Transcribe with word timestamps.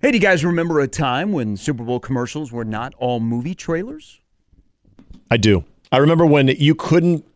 Hey, 0.00 0.12
do 0.12 0.16
you 0.16 0.20
guys 0.22 0.44
remember 0.44 0.80
a 0.80 0.88
time 0.88 1.30
when 1.32 1.58
Super 1.58 1.84
Bowl 1.84 2.00
commercials 2.00 2.50
were 2.50 2.64
not 2.64 2.94
all 2.96 3.20
movie 3.20 3.54
trailers? 3.54 4.20
I 5.30 5.36
do. 5.36 5.64
I 5.92 5.98
remember 5.98 6.24
when 6.24 6.48
you 6.48 6.74
couldn't 6.74 7.26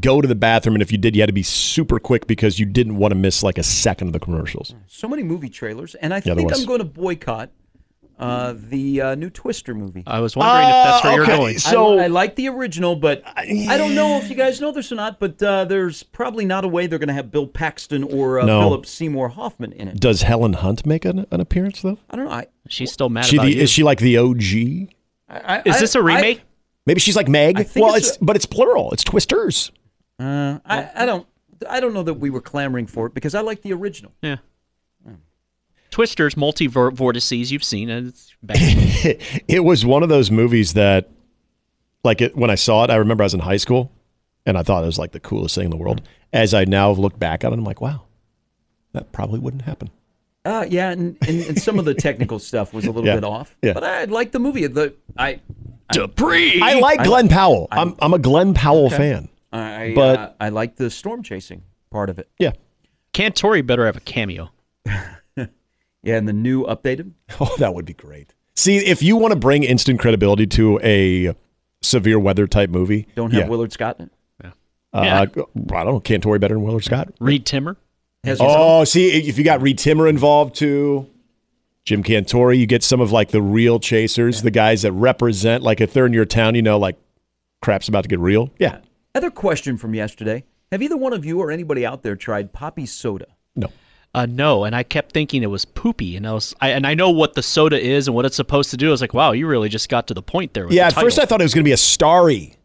go 0.00 0.20
to 0.20 0.26
the 0.26 0.34
bathroom, 0.34 0.74
and 0.74 0.82
if 0.82 0.90
you 0.90 0.98
did, 0.98 1.14
you 1.14 1.22
had 1.22 1.28
to 1.28 1.32
be 1.32 1.44
super 1.44 2.00
quick 2.00 2.26
because 2.26 2.58
you 2.58 2.66
didn't 2.66 2.96
want 2.96 3.12
to 3.12 3.14
miss 3.16 3.44
like 3.44 3.56
a 3.56 3.62
second 3.62 4.08
of 4.08 4.12
the 4.14 4.18
commercials. 4.20 4.74
So 4.88 5.06
many 5.06 5.22
movie 5.22 5.48
trailers, 5.48 5.94
and 5.96 6.12
I 6.12 6.22
Yeah, 6.24 6.34
think. 6.34 6.52
I'm 6.52 6.64
going 6.64 6.80
to 6.80 6.84
boycott 6.84 7.50
uh, 8.22 8.54
the 8.56 9.00
uh, 9.00 9.14
new 9.14 9.30
Twister 9.30 9.74
movie. 9.74 10.02
I 10.06 10.20
was 10.20 10.36
wondering 10.36 10.68
if 10.68 10.72
that's 10.72 11.04
where 11.04 11.14
you're 11.14 11.22
okay. 11.24 11.36
going. 11.36 11.58
So- 11.58 11.98
I, 11.98 12.04
I 12.04 12.06
like 12.06 12.36
the 12.36 12.48
original, 12.48 12.96
but 12.96 13.22
I 13.26 13.76
don't 13.76 13.94
know 13.94 14.18
if 14.18 14.28
you 14.30 14.36
guys 14.36 14.60
know 14.60 14.72
this 14.72 14.92
or 14.92 14.94
not. 14.94 15.18
But 15.18 15.42
uh, 15.42 15.64
there's 15.64 16.02
probably 16.02 16.44
not 16.44 16.64
a 16.64 16.68
way 16.68 16.86
they're 16.86 16.98
going 16.98 17.08
to 17.08 17.14
have 17.14 17.30
Bill 17.30 17.46
Paxton 17.46 18.04
or 18.04 18.40
uh, 18.40 18.44
No. 18.44 18.60
Philip 18.60 18.86
Seymour 18.86 19.30
Hoffman 19.30 19.72
in 19.72 19.88
it. 19.88 20.00
Does 20.00 20.22
Helen 20.22 20.52
Hunt 20.54 20.86
make 20.86 21.04
an, 21.04 21.26
an 21.30 21.40
appearance 21.40 21.82
though? 21.82 21.98
I 22.10 22.16
don't 22.16 22.26
know. 22.26 22.32
I, 22.32 22.46
She's 22.68 22.92
still 22.92 23.08
mad 23.08 23.24
She 23.24 23.36
about 23.36 23.46
the, 23.46 23.54
you. 23.54 23.62
is 23.62 23.70
she 23.70 23.82
like 23.82 23.98
the 23.98 24.18
OG? 24.18 24.94
I, 25.28 25.56
I, 25.58 25.62
Is 25.66 25.80
this 25.80 25.94
a 25.94 26.02
remake? 26.02 26.42
Maybe 26.86 27.00
she's 27.00 27.16
like 27.16 27.28
Meg. 27.28 27.56
Well, 27.76 27.94
it's 27.94 28.08
it's, 28.10 28.16
but 28.18 28.36
it's 28.36 28.46
plural. 28.46 28.92
It's 28.92 29.04
Twisters. 29.04 29.70
Uh, 30.18 30.58
I, 30.64 30.90
I 30.94 31.06
don't. 31.06 31.26
I 31.68 31.80
don't 31.80 31.94
know 31.94 32.02
that 32.02 32.14
we 32.14 32.28
were 32.30 32.40
clamoring 32.40 32.86
for 32.86 33.06
it 33.06 33.14
because 33.14 33.34
I 33.34 33.40
like 33.40 33.62
the 33.62 33.72
original. 33.72 34.12
yeah. 34.20 34.36
Twisters, 35.92 36.36
multi 36.36 36.66
vortices 36.66 37.52
you've 37.52 37.62
seen, 37.62 37.88
and 37.90 38.12
it 38.48 39.62
was 39.62 39.86
one 39.86 40.02
of 40.02 40.08
those 40.08 40.30
movies 40.30 40.72
that, 40.72 41.10
like, 42.02 42.20
it, 42.20 42.34
when 42.36 42.50
I 42.50 42.56
saw 42.56 42.82
it, 42.82 42.90
I 42.90 42.96
remember 42.96 43.22
I 43.22 43.26
was 43.26 43.34
in 43.34 43.40
high 43.40 43.58
school, 43.58 43.92
and 44.44 44.58
I 44.58 44.62
thought 44.64 44.82
it 44.82 44.86
was 44.86 44.98
like 44.98 45.12
the 45.12 45.20
coolest 45.20 45.54
thing 45.54 45.66
in 45.66 45.70
the 45.70 45.76
world. 45.76 46.02
As 46.32 46.54
I 46.54 46.64
now 46.64 46.90
look 46.90 47.18
back 47.18 47.44
on 47.44 47.52
it, 47.52 47.56
I'm 47.58 47.64
like, 47.64 47.80
wow, 47.80 48.02
that 48.92 49.12
probably 49.12 49.38
wouldn't 49.38 49.62
happen. 49.62 49.90
Uh, 50.44 50.66
yeah, 50.68 50.90
and, 50.90 51.16
and, 51.28 51.40
and 51.42 51.62
some 51.62 51.78
of 51.78 51.84
the 51.84 51.94
technical 51.94 52.38
stuff 52.40 52.74
was 52.74 52.84
a 52.84 52.90
little 52.90 53.06
Yeah. 53.06 53.14
bit 53.14 53.24
off. 53.24 53.54
Yeah. 53.62 53.74
But 53.74 53.84
I 53.84 54.04
like 54.04 54.32
the 54.32 54.40
movie. 54.40 54.66
The 54.66 54.94
I 55.16 55.40
Debris. 55.92 56.60
I 56.60 56.80
like 56.80 56.98
I- 57.00 57.04
Glen 57.04 57.28
Powell. 57.28 57.68
I, 57.70 57.80
am 57.82 57.94
I'm 58.00 58.12
a 58.12 58.18
Glen 58.18 58.52
Powell 58.54 58.86
Okay. 58.86 58.96
fan. 58.96 59.28
I 59.52 59.92
But- 59.94 60.18
uh, 60.18 60.32
I 60.40 60.48
like 60.48 60.76
the 60.76 60.90
storm 60.90 61.22
chasing 61.22 61.62
part 61.90 62.10
of 62.10 62.18
it. 62.18 62.28
Yeah. 62.40 62.52
Cantore 63.12 63.64
better 63.64 63.86
have 63.86 63.96
a 63.98 64.00
cameo. 64.00 64.50
Yeah, 66.02 66.16
and 66.16 66.26
the 66.28 66.32
new 66.32 66.64
updated. 66.64 67.12
Oh, 67.40 67.54
that 67.58 67.74
would 67.74 67.84
be 67.84 67.94
great. 67.94 68.34
See, 68.56 68.76
if 68.78 69.02
you 69.02 69.16
want 69.16 69.32
to 69.32 69.38
bring 69.38 69.62
instant 69.64 69.98
credibility 70.00 70.46
to 70.48 70.78
a 70.82 71.34
severe 71.80 72.18
weather 72.18 72.46
type 72.46 72.70
movie, 72.70 73.06
Don't 73.14 73.32
have 73.32 73.42
yeah. 73.44 73.48
Willard 73.48 73.72
Scott 73.72 73.96
in 73.98 74.06
it. 74.06 74.12
Uh, 74.94 75.02
Yeah. 75.04 75.20
I 75.20 75.24
don't 75.26 75.46
know. 75.86 76.00
Cantore 76.00 76.38
better 76.38 76.54
than 76.54 76.62
Willard 76.62 76.84
Scott. 76.84 77.12
Reed 77.18 77.46
Timmer. 77.46 77.76
Has 78.24 78.38
his 78.38 78.40
own- 78.42 78.48
Oh, 78.50 78.84
see, 78.84 79.08
if 79.26 79.38
you 79.38 79.44
got 79.44 79.62
Reed 79.62 79.78
Timmer 79.78 80.06
involved 80.06 80.54
too, 80.54 81.08
Jim 81.84 82.02
Cantore, 82.04 82.56
you 82.56 82.66
get 82.66 82.82
some 82.84 83.00
of 83.00 83.10
like 83.10 83.30
the 83.30 83.40
real 83.42 83.80
chasers, 83.80 84.42
the 84.42 84.50
guys 84.50 84.82
that 84.82 84.92
represent, 84.92 85.62
like 85.64 85.80
if 85.80 85.92
they're 85.92 86.06
in 86.06 86.12
your 86.12 86.24
town, 86.26 86.54
you 86.54 86.62
know, 86.62 86.78
like 86.78 86.96
crap's 87.62 87.88
about 87.88 88.02
to 88.02 88.08
get 88.08 88.20
real. 88.20 88.50
Yeah. 88.58 88.78
Other 89.14 89.30
question 89.30 89.76
from 89.78 89.94
yesterday: 89.94 90.44
Have 90.70 90.82
either 90.82 90.96
one 90.96 91.12
of 91.12 91.24
you 91.24 91.40
or 91.40 91.50
anybody 91.50 91.84
out 91.84 92.02
there 92.02 92.14
tried 92.16 92.52
Poppi 92.52 92.86
soda? 92.86 93.26
No. 93.56 93.68
Uh, 94.14 94.26
no, 94.26 94.64
and 94.64 94.76
I 94.76 94.82
kept 94.82 95.12
thinking 95.12 95.42
it 95.42 95.46
was 95.46 95.64
poopy, 95.64 96.16
and 96.16 96.26
I 96.26 96.32
was, 96.34 96.54
I, 96.60 96.70
and 96.70 96.86
I 96.86 96.92
know 96.92 97.08
what 97.08 97.32
the 97.32 97.42
soda 97.42 97.80
is 97.80 98.08
and 98.08 98.14
what 98.14 98.26
it's 98.26 98.36
supposed 98.36 98.70
to 98.70 98.76
do. 98.76 98.88
I 98.88 98.90
was 98.90 99.00
like, 99.00 99.14
wow, 99.14 99.32
you 99.32 99.46
really 99.46 99.70
just 99.70 99.88
got 99.88 100.06
to 100.08 100.14
the 100.14 100.22
point 100.22 100.52
there. 100.52 100.66
With 100.66 100.74
Yeah, 100.74 100.90
the 100.90 100.96
at 100.96 101.02
first 101.02 101.18
I 101.18 101.24
thought 101.24 101.40
it 101.40 101.44
was 101.44 101.54
going 101.54 101.64
to 101.64 101.68
be 101.68 101.72
a 101.72 101.78
Starry 101.78 102.56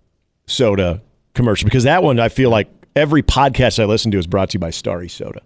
soda 0.46 1.02
commercial 1.34 1.66
because 1.66 1.84
that 1.84 2.04
one 2.04 2.20
I 2.20 2.30
feel 2.30 2.50
like 2.50 2.68
every 2.96 3.24
podcast 3.24 3.82
I 3.82 3.86
listen 3.86 4.12
to 4.12 4.18
is 4.18 4.28
brought 4.28 4.50
to 4.50 4.56
you 4.56 4.60
by 4.60 4.72
Starry 4.72 5.08
Soda. 5.08 5.42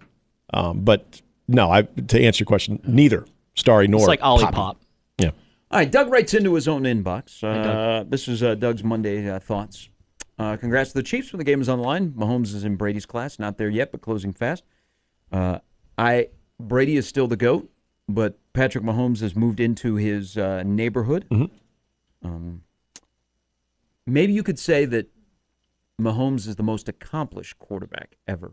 Um, 0.52 0.80
but 0.80 1.22
no, 1.46 1.70
I 1.70 1.82
to 1.82 2.20
answer 2.20 2.42
your 2.42 2.46
question, 2.46 2.80
neither 2.84 3.26
Starry 3.54 3.86
nor 3.86 4.00
it's 4.00 4.08
like 4.08 4.20
Poppi. 4.20 4.44
Olipop. 4.44 4.76
Yeah. 5.18 5.30
All 5.70 5.78
right, 5.78 5.90
Doug 5.90 6.10
writes 6.10 6.34
into 6.34 6.54
his 6.54 6.66
own 6.66 6.82
inbox. 6.82 7.42
Uh, 7.44 8.04
this 8.08 8.26
is 8.26 8.42
uh, 8.42 8.54
Doug's 8.54 8.82
Monday 8.82 9.28
uh, 9.28 9.38
thoughts. 9.38 9.88
Uh, 10.38 10.56
congrats 10.56 10.90
to 10.90 10.98
the 10.98 11.02
Chiefs 11.02 11.32
when 11.32 11.38
the 11.38 11.44
game 11.44 11.60
is 11.60 11.68
on 11.68 11.78
the 11.78 11.84
line. 11.84 12.10
Mahomes 12.10 12.54
is 12.54 12.64
in 12.64 12.76
Brady's 12.76 13.06
class, 13.06 13.38
not 13.38 13.58
there 13.58 13.68
yet, 13.68 13.92
but 13.92 14.00
closing 14.00 14.32
fast. 14.32 14.64
Uh, 15.30 15.58
I 15.98 16.28
Brady 16.58 16.96
is 16.96 17.06
still 17.06 17.26
the 17.26 17.36
goat, 17.36 17.70
but 18.08 18.38
Patrick 18.52 18.84
Mahomes 18.84 19.20
has 19.20 19.34
moved 19.34 19.60
into 19.60 19.96
his 19.96 20.36
uh, 20.36 20.62
neighborhood. 20.64 21.26
Um, 22.24 22.62
maybe 24.06 24.32
you 24.32 24.42
could 24.42 24.58
say 24.58 24.84
that 24.84 25.08
Mahomes 26.00 26.46
is 26.46 26.56
the 26.56 26.62
most 26.62 26.88
accomplished 26.88 27.58
quarterback 27.58 28.16
ever, 28.26 28.52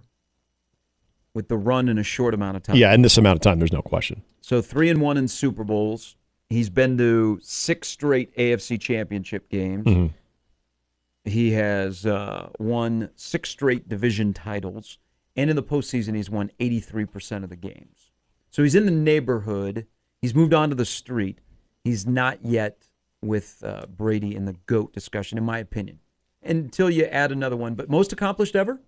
with 1.34 1.48
the 1.48 1.58
run 1.58 1.88
in 1.90 1.98
a 1.98 2.04
short 2.04 2.34
amount 2.34 2.58
of 2.58 2.64
time. 2.64 2.76
Yeah, 2.76 2.94
in 2.94 3.02
this 3.02 3.18
amount 3.18 3.38
of 3.38 3.42
time, 3.42 3.60
there's 3.60 3.74
no 3.74 3.82
question. 3.82 4.24
So 4.42 4.62
three 4.62 4.90
and 4.90 5.02
one 5.02 5.18
in 5.18 5.28
Super 5.28 5.64
Bowls. 5.64 6.16
He's 6.50 6.70
been 6.70 6.98
to 6.98 7.40
six 7.44 7.88
straight 7.90 8.36
AFC 8.36 8.80
Championship 8.82 9.50
games. 9.50 9.86
Mm-hmm. 9.86 11.30
He 11.30 11.52
has 11.52 12.06
uh, 12.06 12.50
won 12.58 13.10
six 13.16 13.50
straight 13.50 13.88
division 13.88 14.34
titles, 14.34 14.98
and 15.35 15.50
in 15.50 15.56
the 15.56 15.63
postseason, 15.63 16.16
he's 16.16 16.29
won 16.29 16.51
83% 16.59 17.44
of 17.44 17.50
the 17.50 17.56
games. 17.56 18.12
So 18.51 18.63
he's 18.63 18.75
in 18.75 18.85
the 18.85 18.91
neighborhood. 18.91 19.85
He's 20.22 20.34
moved 20.35 20.53
on 20.53 20.69
to 20.69 20.75
the 20.75 20.85
street. 20.85 21.40
He's 21.84 22.06
not 22.06 22.44
yet 22.44 22.88
with 23.22 23.63
uh, 23.66 23.85
Brady 23.88 24.35
in 24.35 24.45
the 24.45 24.56
GOAT 24.66 24.94
discussion, 24.94 25.38
in 25.38 25.44
my 25.45 25.59
opinion, 25.59 26.00
until 26.44 26.90
you 26.90 27.06
add 27.06 27.31
another 27.31 27.56
one. 27.57 27.75
But 27.75 27.90
most 27.90 28.12
accomplished 28.12 28.56
ever? 28.56 28.79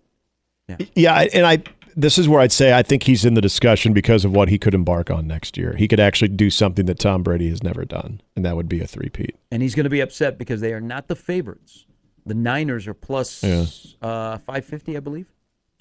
Yeah, 0.68 0.76
Yeah. 0.94 1.26
and 1.34 1.46
I 1.46 1.62
this 1.94 2.16
is 2.16 2.26
where 2.26 2.40
I'd 2.40 2.52
say 2.52 2.72
I 2.72 2.82
think 2.82 3.02
he's 3.02 3.24
in 3.26 3.34
the 3.34 3.42
discussion 3.42 3.92
because 3.92 4.24
of 4.24 4.32
what 4.32 4.48
he 4.48 4.58
could 4.58 4.72
embark 4.72 5.10
on 5.10 5.26
next 5.26 5.58
year. 5.58 5.74
He 5.76 5.86
could 5.86 6.00
actually 6.00 6.28
do 6.28 6.48
something 6.48 6.86
that 6.86 6.98
Tom 6.98 7.22
Brady 7.22 7.50
has 7.50 7.62
never 7.62 7.84
done, 7.84 8.22
and 8.34 8.44
that 8.46 8.56
would 8.56 8.68
be 8.68 8.80
a 8.80 8.86
three-peat. 8.86 9.36
and 9.50 9.60
he's 9.62 9.74
going 9.74 9.84
to 9.84 9.90
be 9.90 10.00
upset 10.00 10.38
because 10.38 10.62
they 10.62 10.72
are 10.72 10.80
not 10.80 11.08
the 11.08 11.16
favorites. 11.16 11.84
The 12.24 12.32
Niners 12.34 12.86
are 12.86 12.94
plus 12.94 13.42
Yeah. 13.42 13.66
uh, 14.00 14.38
550, 14.38 14.96
I 14.96 15.00
believe. 15.00 15.26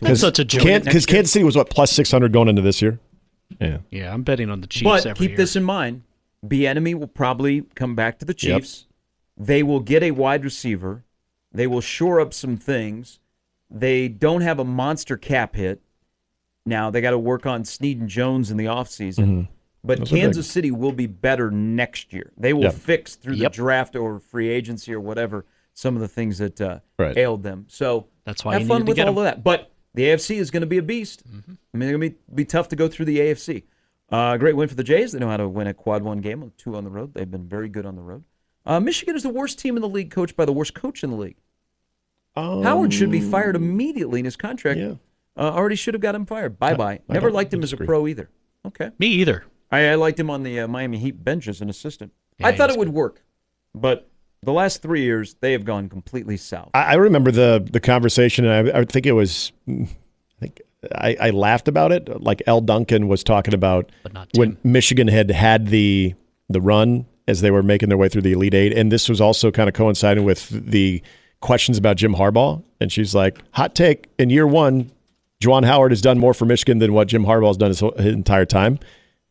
That's 0.01 0.19
such 0.22 0.39
a 0.39 0.45
joke. 0.45 0.84
Because 0.84 1.06
Kansas 1.06 1.31
City 1.31 1.44
was 1.45 1.56
what 1.56 1.69
plus 1.69 1.91
six 1.91 2.12
hundred 2.12 2.34
going 2.34 2.47
into 2.47 2.62
this 2.62 2.81
year. 2.81 3.00
Yeah, 3.59 3.79
Yeah, 3.91 4.13
I'm 4.13 4.23
betting 4.23 4.50
on 4.50 4.62
the 4.62 4.67
Chiefs 4.67 4.84
but 4.84 5.06
every 5.06 5.13
keep 5.28 5.29
year. 5.31 5.38
this 5.38 5.56
in 5.56 5.63
mind: 5.63 6.03
The 6.41 6.66
enemy 6.67 6.94
will 6.95 7.07
probably 7.07 7.62
come 7.75 7.95
back 7.95 8.17
to 8.19 8.25
the 8.25 8.34
Chiefs. 8.34 8.88
They 9.38 9.61
will 9.63 9.79
get 9.79 10.03
a 10.03 10.11
wide 10.11 10.44
receiver. 10.44 11.03
They 11.51 11.67
will 11.67 11.81
shore 11.81 12.19
up 12.22 12.34
some 12.34 12.57
things. 12.57 13.19
They 13.69 14.07
don't 14.07 14.41
have 14.41 14.59
a 14.59 14.63
monster 14.66 15.17
cap 15.17 15.56
hit. 15.56 15.81
Now 16.66 16.90
they 16.90 17.01
got 17.01 17.11
to 17.11 17.19
work 17.19 17.45
on 17.45 17.66
Sneed 17.66 18.00
and 18.00 18.09
Jones 18.09 18.51
in 18.51 18.57
the 18.57 18.66
offseason. 18.66 19.47
But 19.84 19.97
Mm-hmm. 19.97 20.03
Those. 20.03 20.09
Kansas 20.09 20.50
City 20.51 20.69
will 20.72 20.91
be 20.91 21.07
better 21.07 21.50
next 21.50 22.13
year. 22.13 22.31
They 22.38 22.53
will 22.53 22.63
Yep. 22.63 22.73
fix 22.75 23.16
through 23.16 23.35
Yep. 23.35 23.51
the 23.51 23.56
draft 23.56 23.95
or 23.95 24.19
free 24.19 24.47
agency 24.50 24.94
or 24.94 25.00
whatever 25.00 25.45
some 25.73 25.95
of 25.95 26.01
the 26.01 26.07
things 26.07 26.38
that 26.38 26.61
uh, 26.61 26.79
Right. 27.00 27.17
ailed 27.17 27.41
them. 27.44 27.66
So 27.67 28.06
That's 28.25 28.45
why 28.45 28.53
have 28.53 28.61
you 28.61 28.67
fun 28.67 28.81
needed 28.81 28.85
to 28.85 28.90
with 28.91 28.95
get 28.97 29.07
all 29.07 29.13
'em. 29.13 29.17
of 29.17 29.23
that. 29.23 29.44
But 29.44 29.71
the 29.94 30.03
AFC 30.03 30.38
is 30.38 30.52
going 30.52 30.62
to 30.62 30.68
be 30.68 30.78
a 30.78 30.84
beast. 30.84 31.24
I 31.28 31.78
mean, 31.78 31.88
they're 31.88 31.97
going 31.97 32.12
to 32.12 32.16
be, 32.16 32.35
be 32.35 32.46
tough 32.46 32.69
to 32.69 32.75
go 32.75 32.88
through 32.88 33.06
the 33.06 33.19
AFC. 33.19 33.63
Uh, 34.09 34.38
great 34.38 34.56
win 34.56 34.68
for 34.68 34.75
the 34.75 34.84
Jays. 34.84 35.13
They 35.13 35.19
know 35.19 35.29
how 35.29 35.38
to 35.38 35.47
win 35.47 35.68
a 35.68 35.74
quad 35.74 36.03
one 36.03 36.19
game, 36.19 36.52
two 36.58 36.76
on 36.76 36.84
the 36.84 36.90
road. 36.90 37.14
They've 37.14 37.29
been 37.29 37.47
very 37.47 37.70
good 37.70 37.85
on 37.85 37.96
the 37.96 38.02
road. 38.02 38.23
Uh, 38.66 38.79
Michigan 38.79 39.16
is 39.16 39.23
the 39.23 39.29
worst 39.29 39.58
team 39.58 39.76
in 39.76 39.82
the 39.82 39.90
league, 39.90 40.11
coached 40.11 40.35
by 40.35 40.46
the 40.46 40.53
worst 40.53 40.73
coach 40.73 41.03
in 41.03 41.09
the 41.09 41.16
league. 41.16 41.38
Howard 42.35 42.93
should 42.93 43.11
be 43.11 43.20
fired 43.22 43.55
immediately 43.55 44.20
in 44.20 44.26
his 44.26 44.35
contract. 44.35 44.79
Yeah. 44.79 44.93
Uh, 45.35 45.52
already 45.52 45.76
should 45.76 45.93
have 45.93 46.02
got 46.02 46.14
him 46.14 46.26
fired. 46.26 46.59
Bye 46.59 46.76
bye. 46.76 46.99
Never 47.08 47.32
liked 47.32 47.53
him 47.53 47.64
as 47.64 47.73
a 47.73 47.78
pro 47.78 48.08
either. 48.08 48.29
Okay. 48.66 48.91
Me 48.99 49.08
either. 49.08 49.46
I, 49.72 49.88
I 49.88 49.96
liked 49.96 50.20
him 50.20 50.29
on 50.29 50.43
the 50.43 50.61
uh, 50.61 50.67
Miami 50.67 50.97
Heat 50.97 51.23
bench 51.23 51.47
as 51.47 51.61
an 51.61 51.70
assistant. 51.70 52.11
Yeah, 52.38 52.47
I 52.47 52.55
thought 52.55 52.70
it 52.70 52.78
would 52.78 52.90
work, 52.90 53.23
but 53.73 54.09
the 54.43 54.52
last 54.53 54.82
three 54.82 55.02
years 55.03 55.35
they 55.41 55.52
have 55.52 55.66
gone 55.66 55.90
completely 55.90 56.38
south. 56.38 56.72
I, 56.73 56.84
I 56.84 56.93
remember 56.96 57.32
the 57.32 57.66
the 57.72 57.79
conversation, 57.79 58.46
and 58.46 58.70
I, 58.72 58.79
I 58.79 58.85
think 58.85 59.05
it 59.05 59.11
was, 59.14 59.52
I 59.70 59.88
think 60.40 60.61
I, 60.96 61.16
I 61.20 61.29
laughed 61.29 61.67
about 61.67 61.91
it. 61.91 62.22
Like 62.22 62.41
Elle 62.47 62.61
Duncan 62.61 63.08
was 63.08 63.23
talking 63.23 63.53
about 63.53 63.91
when 64.35 64.58
Michigan 64.64 65.08
had 65.08 65.29
had 65.32 65.67
the 65.67 66.16
the 66.49 66.61
run 66.61 67.05
as 67.28 67.41
they 67.41 67.52
were 67.52 67.64
making 67.64 67.90
their 67.90 67.97
way 67.97 68.09
through 68.09 68.23
the 68.23 68.32
Elite 68.34 68.53
Eight, 68.53 68.73
and 68.78 68.91
this 68.91 69.08
was 69.08 69.22
also 69.22 69.52
kind 69.52 69.70
of 69.70 69.76
coinciding 69.76 70.23
with 70.23 70.49
the 70.49 71.02
questions 71.40 71.78
about 71.78 71.97
Jim 71.97 72.16
Harbaugh. 72.16 72.64
And 72.79 72.91
she's 72.91 73.14
like, 73.14 73.38
"Hot 73.52 73.76
take: 73.76 74.09
in 74.17 74.32
year 74.32 74.47
one, 74.47 74.91
Juwan 75.43 75.66
Howard 75.66 75.91
has 75.91 76.02
done 76.02 76.17
more 76.17 76.34
for 76.34 76.46
Michigan 76.46 76.79
than 76.79 76.93
what 76.93 77.08
Jim 77.08 77.26
Harbaugh 77.26 77.47
has 77.47 77.58
done 77.58 77.70
his, 77.70 77.79
whole- 77.79 77.96
his 77.96 78.14
entire 78.14 78.46
time." 78.46 78.79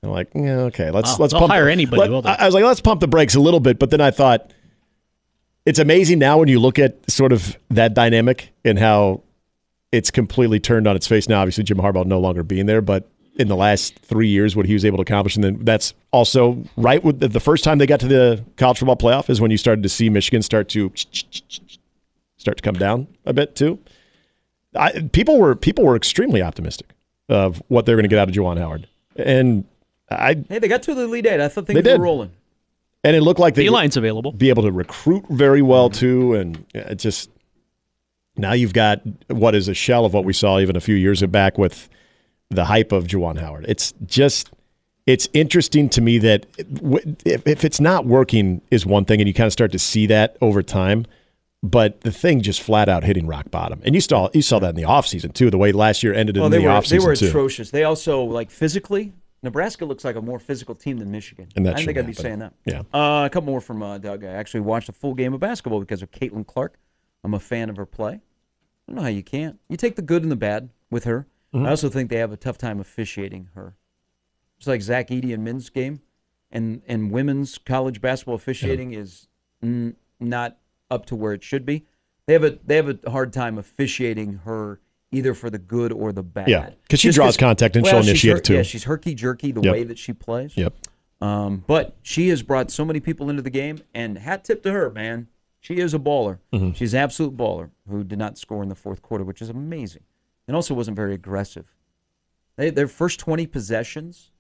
I'm 0.03 0.11
like, 0.13 0.29
yeah, 0.35 0.61
okay, 0.71 0.91
let's 0.91 1.11
Wow, 1.11 1.17
let's 1.19 1.35
pump. 1.35 1.53
hire 1.53 1.69
anybody, 1.69 2.01
let- 2.01 2.11
will 2.11 2.23
they? 2.23 2.31
I 2.31 2.37
I 2.37 2.47
was 2.47 2.55
like, 2.55 2.65
let's 2.65 2.81
pump 2.81 3.03
the 3.03 3.09
brakes 3.09 3.35
a 3.35 3.41
little 3.41 3.61
bit, 3.61 3.79
but 3.79 3.91
then 3.91 4.01
I 4.01 4.11
thought 4.11 4.51
it's 5.67 5.79
amazing 5.79 6.19
now 6.19 6.39
when 6.39 6.49
you 6.49 6.59
look 6.59 6.79
at 6.79 7.11
sort 7.11 7.33
of 7.33 7.57
that 7.71 7.95
dynamic 7.95 8.53
and 8.65 8.79
how 8.79 9.23
it's 9.93 10.11
completely 10.11 10.61
turned 10.61 10.87
on 10.87 10.97
its 10.97 11.07
face. 11.07 11.29
Now, 11.29 11.41
obviously, 11.41 11.65
Jim 11.65 11.79
Harbaugh 11.79 12.07
no 12.07 12.19
longer 12.21 12.43
being 12.43 12.67
there, 12.67 12.81
but 12.81 13.09
in 13.37 13.49
the 13.49 13.57
last 13.57 13.99
three 14.01 14.29
years, 14.29 14.55
what 14.55 14.67
he 14.67 14.75
was 14.75 14.85
able 14.85 14.99
to 14.99 15.03
accomplish, 15.03 15.35
and 15.35 15.45
then 15.45 15.65
that's 15.65 15.95
also 16.13 16.63
right 16.77 17.03
with 17.03 17.21
the, 17.21 17.41
first 17.41 17.65
time 17.65 17.79
they 17.79 17.87
got 17.87 18.01
to 18.01 18.09
the 18.09 18.45
college 18.57 18.79
football 18.79 18.97
playoff 18.97 19.31
is 19.31 19.41
when 19.41 19.51
you 19.51 19.57
started 19.57 19.83
to 19.83 19.89
see 19.89 20.11
Michigan 20.11 20.43
start 20.43 20.69
to 20.71 20.93
start 22.37 22.57
to 22.57 22.63
come 22.63 22.75
down 22.75 23.07
a 23.25 23.33
bit 23.33 23.55
too. 23.55 23.79
I, 24.75 25.09
people 25.13 25.39
were 25.39 25.57
people 25.57 25.85
were 25.85 25.97
extremely 25.97 26.43
optimistic 26.43 26.91
of 27.29 27.63
what 27.69 27.87
they're 27.87 27.97
going 27.97 28.05
to 28.05 28.09
get 28.09 28.19
out 28.19 28.29
of 28.29 28.35
Juwan 28.35 28.59
Howard, 28.59 28.87
and 29.17 29.65
I 30.11 30.37
Hey, 30.49 30.59
they 30.59 30.69
got 30.69 30.83
to 30.85 30.95
the 30.95 31.03
Elite 31.03 31.27
Eight. 31.27 31.41
I 31.41 31.49
thought 31.49 31.67
things 31.67 31.77
They 31.77 31.83
did. 31.83 31.99
were 31.99 32.05
rolling. 32.05 32.33
And 33.05 33.17
it 33.17 33.23
looked 33.23 33.41
like 33.41 33.55
they 33.55 33.65
Beeline's 33.65 33.97
available. 33.97 34.33
be 34.33 34.49
able 34.49 34.63
to 34.65 34.73
recruit 34.73 35.25
very 35.29 35.63
well 35.63 35.91
mm-hmm. 35.91 35.99
too, 35.99 36.35
and 36.35 36.65
it 36.75 36.97
just 36.97 37.31
now 38.37 38.53
you've 38.53 38.73
got 38.73 39.01
what 39.29 39.55
is 39.55 39.69
a 39.69 39.75
shell 39.75 40.05
of 40.05 40.13
what 40.15 40.25
we 40.25 40.33
saw 40.33 40.59
even 40.59 40.77
a 40.77 40.81
few 40.81 40.95
years 40.95 41.23
back 41.23 41.59
with 41.59 41.89
the 42.51 42.65
hype 42.65 42.93
of 42.93 43.07
Juwan 43.07 43.39
Howard. 43.39 43.65
It's 43.69 43.93
just 44.07 44.51
it's 45.07 45.29
interesting 45.33 45.89
to 45.91 46.01
me 46.01 46.19
that 46.19 46.47
if, 47.25 47.47
if 47.47 47.65
it's 47.65 47.81
not 47.81 48.07
working 48.07 48.61
is 48.71 48.85
one 48.85 49.05
thing, 49.05 49.21
and 49.21 49.29
you 49.29 49.35
kind 49.35 49.47
of 49.47 49.53
start 49.53 49.73
to 49.73 49.79
see 49.79 50.07
that 50.07 50.37
over 50.41 50.63
time. 50.63 51.07
But 51.63 52.01
the 52.01 52.11
thing 52.11 52.41
just 52.41 52.63
flat 52.63 52.89
out 52.89 53.05
hitting 53.05 53.27
rock 53.27 53.51
bottom, 53.51 53.83
and 53.85 53.95
you 53.95 54.01
saw 54.01 54.31
you 54.33 54.41
saw 54.41 54.59
that 54.61 54.71
in 54.71 54.77
the 54.77 54.85
offseason 54.85 55.35
too. 55.35 55.51
The 55.51 55.59
way 55.59 55.73
last 55.73 56.03
year 56.03 56.15
ended 56.15 56.37
Well, 56.37 56.47
in 56.47 56.53
they 56.53 56.59
the 56.59 56.65
were 56.65 56.71
offseason 56.71 56.89
they 56.89 56.99
were 57.01 57.17
too. 57.17 57.29
atrocious. 57.29 57.71
They 57.71 57.85
also 57.85 58.23
like 58.23 58.51
physically. 58.51 59.13
Nebraska 59.43 59.85
looks 59.85 60.05
like 60.05 60.17
a 60.17 60.21
more 60.21 60.39
physical 60.39 60.75
team 60.75 60.99
than 60.99 61.11
Michigan. 61.11 61.49
And 61.57 61.65
that 61.67 61.79
I 61.79 61.85
think 61.85 61.97
I'd 61.97 62.07
be 62.07 62.13
saying 62.13 62.41
that. 62.41 62.53
Yeah. 62.67 62.83
Uh, 62.93 63.25
a 63.25 63.31
couple 63.31 63.51
more 63.51 63.61
from 63.61 63.83
uh, 63.83 63.99
Doug. 63.99 64.25
I 64.25 64.29
actually 64.29 64.61
watched 64.61 64.89
a 64.89 64.93
full 64.93 65.15
game 65.15 65.33
of 65.33 65.41
basketball 65.41 65.81
because 65.81 66.03
of 66.03 66.11
Caitlin 66.11 66.47
Clark. 66.47 66.79
I'm 67.25 67.35
a 67.35 67.41
fan 67.41 67.71
of 67.71 67.77
her 67.77 67.87
play. 67.87 68.15
I 68.15 68.21
don't 68.87 68.97
know 68.97 69.03
how 69.03 69.09
you 69.09 69.23
can't. 69.23 69.59
You 69.69 69.77
take 69.77 69.97
the 69.97 70.03
good 70.03 70.23
and 70.23 70.31
the 70.31 70.37
bad 70.37 70.71
with 70.91 71.05
her. 71.05 71.27
Mm-hmm. 71.55 71.67
I 71.67 71.71
also 71.71 71.89
think 71.89 72.11
they 72.11 72.19
have 72.19 72.33
a 72.33 72.37
tough 72.37 72.59
time 72.59 72.81
officiating 72.81 73.49
her. 73.55 73.77
It's 74.59 74.67
like 74.67 74.83
Zach 74.83 75.09
Edey 75.09 75.31
in 75.31 75.43
men's 75.43 75.71
game, 75.71 76.01
and 76.51 76.83
and 76.87 77.11
women's 77.11 77.57
college 77.57 78.01
basketball 78.01 78.35
officiating 78.35 78.93
is 78.93 79.27
n- 79.63 79.97
not 80.19 80.59
up 80.91 81.07
to 81.07 81.17
where 81.17 81.33
it 81.33 81.43
should 81.43 81.65
be. 81.65 81.87
They 82.27 82.35
have 82.35 82.45
a 82.45 82.59
they 82.65 82.77
have 82.77 82.89
a 82.89 83.11
hard 83.11 83.33
time 83.33 83.59
officiating 83.59 84.41
her 84.45 84.81
either 85.13 85.35
for 85.35 85.51
the 85.51 85.59
good 85.59 85.93
or 85.93 86.13
the 86.13 86.23
bad. 86.23 86.49
Yeah, 86.49 86.71
because 86.83 87.01
she 87.01 87.09
Just 87.09 87.17
draws 87.17 87.37
contact 87.37 87.77
and 87.77 87.87
she'll 87.87 87.99
initiate 88.01 88.37
her- 88.37 88.41
too. 88.41 88.55
Yeah, 88.55 88.63
she's 88.63 88.85
herky 88.85 89.15
jerky 89.15 89.53
the 89.53 89.61
Yep. 89.63 89.73
way 89.73 89.85
that 89.85 89.99
she 89.99 90.13
plays. 90.13 90.57
Yep. 90.57 90.75
Um, 91.21 91.65
but 91.67 91.97
she 92.03 92.29
has 92.29 92.43
brought 92.43 92.71
so 92.71 92.85
many 92.85 93.01
people 93.01 93.29
into 93.29 93.43
the 93.43 93.51
game, 93.51 93.81
and 93.95 94.19
hat 94.19 94.45
tip 94.45 94.63
to 94.63 94.73
her, 94.73 94.91
man. 94.91 95.29
She 95.63 95.77
is 95.77 95.93
a 95.93 95.99
baller. 95.99 96.39
Mm-hmm. 96.55 96.73
She's 96.73 96.95
an 96.95 97.01
absolute 97.01 97.37
baller 97.37 97.71
who 97.89 98.03
did 98.05 98.19
not 98.19 98.39
score 98.39 98.63
in 98.63 98.71
the 98.71 98.75
fourth 98.75 99.03
quarter, 99.03 99.25
which 99.25 99.43
is 99.43 99.51
amazing, 99.51 100.05
and 100.49 100.57
also 100.57 100.73
wasn't 100.75 100.97
very 100.97 101.13
aggressive. 101.13 101.67
They, 102.57 102.71
their 102.71 102.89
first 102.89 103.21
20 103.21 103.47
possessions, 103.47 104.31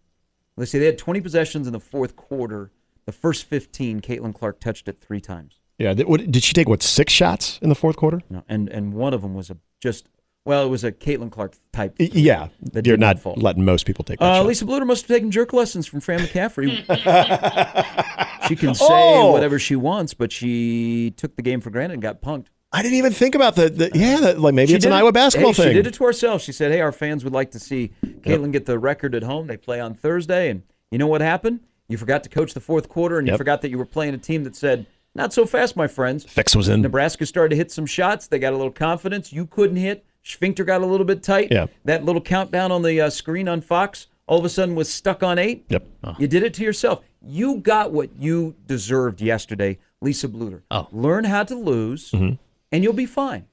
let's 0.56 0.70
see, 0.70 0.78
they 0.78 0.86
had 0.86 0.96
20 0.98 1.20
possessions 1.20 1.66
in 1.66 1.72
the 1.74 1.80
fourth 1.80 2.16
quarter. 2.16 2.70
The 3.04 3.12
first 3.12 3.44
15, 3.44 4.00
Caitlin 4.00 4.34
Clark 4.34 4.60
touched 4.60 4.88
it 4.88 5.00
three 5.00 5.20
times. 5.20 5.56
Yeah. 5.78 5.92
Did, 5.92 6.30
did 6.32 6.42
she 6.42 6.54
take 6.54 6.68
what 6.68 6.82
six 6.82 7.12
shots 7.12 7.58
in 7.60 7.68
the 7.68 7.74
fourth 7.74 7.96
quarter? 7.96 8.20
No, 8.30 8.42
and 8.48 8.68
and 8.70 8.94
one 8.94 9.12
of 9.14 9.20
them 9.22 9.34
was 9.34 9.50
a 9.50 9.56
just 9.80 10.08
well, 10.44 10.64
it 10.64 10.68
was 10.68 10.84
a 10.84 10.92
Caitlin 10.92 11.30
Clark 11.30 11.54
type. 11.72 11.94
Yeah, 11.98 12.48
That 12.72 12.86
you're 12.86 12.96
not 12.96 13.18
fall. 13.20 13.34
letting 13.36 13.64
most 13.64 13.86
people 13.86 14.04
take 14.04 14.18
that 14.18 14.24
Uh, 14.24 14.34
shot. 14.36 14.46
Lisa 14.46 14.64
Bluder 14.64 14.86
must 14.86 15.02
have 15.06 15.08
taken 15.16 15.30
jerk 15.30 15.52
lessons 15.52 15.86
from 15.86 16.00
Fran 16.00 16.20
McCaffery. 16.20 16.76
she 18.48 18.56
can 18.56 18.74
say 18.74 18.84
Oh! 18.88 19.32
whatever 19.32 19.58
she 19.58 19.76
wants, 19.76 20.14
but 20.14 20.32
she 20.32 21.12
took 21.16 21.36
the 21.36 21.42
game 21.42 21.60
for 21.60 21.70
granted 21.70 21.94
and 21.94 22.02
got 22.02 22.20
punked. 22.22 22.46
I 22.72 22.82
didn't 22.82 22.98
even 22.98 23.12
think 23.12 23.34
about 23.34 23.56
the, 23.56 23.68
the 23.68 23.90
yeah, 23.94 24.20
that, 24.20 24.40
like 24.40 24.54
maybe 24.54 24.68
She 24.70 24.76
it's 24.76 24.84
an 24.86 24.92
it- 24.92 24.96
Iowa 24.96 25.10
basketball 25.12 25.52
hey, 25.52 25.62
thing. 25.62 25.68
She 25.70 25.74
did 25.74 25.86
it 25.88 25.94
to 25.94 26.04
herself. 26.04 26.40
She 26.42 26.52
said, 26.52 26.70
"Hey, 26.70 26.80
our 26.80 26.92
fans 26.92 27.24
would 27.24 27.32
like 27.32 27.50
to 27.50 27.58
see 27.58 27.90
Caitlin 28.04 28.52
get 28.52 28.66
the 28.66 28.78
record 28.78 29.14
at 29.16 29.24
home. 29.24 29.48
They 29.48 29.56
play 29.56 29.80
on 29.80 29.94
Thursday, 29.94 30.50
and 30.50 30.62
you 30.92 30.98
know 30.98 31.08
what 31.08 31.20
happened? 31.20 31.60
You 31.88 31.96
forgot 31.98 32.22
to 32.22 32.28
coach 32.30 32.54
the 32.54 32.60
fourth 32.60 32.88
quarter, 32.88 33.18
and 33.18 33.26
you 33.26 33.36
forgot 33.36 33.60
that 33.62 33.70
you 33.70 33.78
were 33.78 33.84
playing 33.86 34.14
a 34.14 34.18
team 34.18 34.44
that 34.44 34.54
said." 34.56 34.86
Not 35.12 35.32
so 35.32 35.44
fast, 35.44 35.74
my 35.74 35.88
friends. 35.88 36.22
Fix 36.22 36.54
was 36.54 36.68
in. 36.68 36.82
Nebraska 36.82 37.26
started 37.26 37.48
to 37.50 37.56
hit 37.56 37.72
some 37.72 37.84
shots. 37.84 38.28
They 38.28 38.38
got 38.38 38.52
a 38.52 38.56
little 38.56 38.70
confidence. 38.70 39.32
You 39.32 39.44
couldn't 39.44 39.74
hit. 39.78 40.04
Sphincter 40.34 40.64
got 40.64 40.80
a 40.82 40.86
little 40.86 41.06
bit 41.06 41.22
tight. 41.22 41.48
Yeah. 41.50 41.66
That 41.84 42.04
little 42.04 42.20
countdown 42.22 42.70
on 42.72 42.82
the 42.82 43.00
uh, 43.00 43.10
screen 43.10 43.48
on 43.48 43.60
Fox 43.60 44.06
all 44.26 44.38
of 44.38 44.44
a 44.44 44.48
sudden 44.48 44.74
was 44.76 44.92
stuck 44.92 45.22
on 45.24 45.38
eight. 45.38 45.64
Yep. 45.70 45.86
You 46.18 46.28
did 46.28 46.44
it 46.44 46.54
to 46.54 46.62
yourself. 46.62 47.00
You 47.20 47.56
got 47.56 47.90
what 47.92 48.10
you 48.16 48.54
deserved 48.66 49.20
yesterday, 49.20 49.78
Lisa 50.00 50.28
Bluder. 50.28 50.62
Oh. 50.70 50.86
Learn 50.92 51.24
how 51.24 51.42
to 51.44 51.54
lose, 51.56 52.12
Mm-hmm. 52.12 52.34
and 52.70 52.84
you'll 52.84 52.92
be 52.92 53.06
fine. 53.06 53.46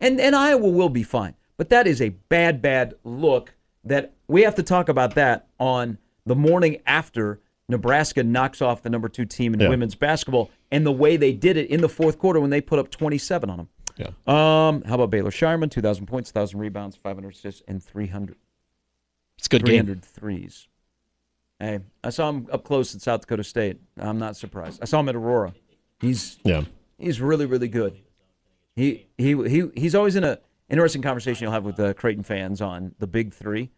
And 0.00 0.20
and 0.20 0.36
Iowa 0.36 0.68
will 0.68 0.88
be 0.90 1.02
fine. 1.02 1.34
But 1.56 1.70
that 1.70 1.86
is 1.86 2.00
a 2.02 2.10
bad, 2.10 2.60
bad 2.62 2.94
look. 3.04 3.54
That 3.84 4.12
we 4.28 4.42
have 4.42 4.54
to 4.56 4.62
talk 4.62 4.88
about 4.90 5.14
that 5.14 5.46
on 5.58 5.96
the 6.26 6.36
morning 6.36 6.82
after 6.86 7.40
Nebraska 7.68 8.22
knocks 8.22 8.60
off 8.60 8.82
the 8.82 8.90
number 8.90 9.08
two 9.08 9.24
team 9.24 9.54
in 9.54 9.60
Yeah. 9.60 9.68
women's 9.70 9.94
basketball, 9.94 10.50
and 10.70 10.84
the 10.84 10.92
way 10.92 11.16
they 11.16 11.32
did 11.32 11.56
it 11.56 11.70
in 11.70 11.80
the 11.80 11.88
fourth 11.88 12.18
quarter 12.18 12.40
when 12.40 12.50
they 12.50 12.60
put 12.60 12.78
up 12.78 12.90
27 12.90 13.48
on 13.48 13.56
them. 13.56 13.68
Yeah. 14.00 14.08
Um, 14.26 14.82
how 14.82 14.94
about 14.94 15.10
Baylor 15.10 15.30
Scheierman? 15.30 15.70
2,000 15.70 16.06
points, 16.06 16.30
1,000 16.30 16.58
rebounds, 16.58 16.96
500 16.96 17.32
assists, 17.34 17.62
and 17.68 17.82
300 17.82 18.36
It's 19.38 19.46
a 19.46 19.50
good 19.50 19.64
game. 19.64 19.84
300 19.86 20.04
threes. 20.04 20.68
Hey, 21.58 21.80
I 22.02 22.10
saw 22.10 22.30
him 22.30 22.48
up 22.50 22.64
close 22.64 22.94
at 22.94 23.02
South 23.02 23.20
Dakota 23.22 23.44
State. 23.44 23.78
I'm 23.98 24.18
not 24.18 24.36
surprised. 24.36 24.80
I 24.82 24.86
saw 24.86 25.00
him 25.00 25.08
at 25.10 25.16
Aurora. 25.16 25.52
He's 26.00 26.38
Yeah. 26.44 26.64
he's 26.98 27.20
really 27.20 27.44
really 27.46 27.68
good. 27.68 27.98
He 28.74 29.08
he 29.18 29.34
he 29.48 29.64
he's 29.76 29.94
always 29.94 30.16
in 30.16 30.24
a 30.24 30.38
interesting 30.70 31.02
conversation 31.02 31.44
you'll 31.44 31.52
have 31.52 31.64
with 31.64 31.76
the 31.76 31.92
Creighton 31.94 32.22
fans 32.22 32.62
on 32.62 32.94
the 32.98 33.06
big 33.06 33.34
three, 33.34 33.70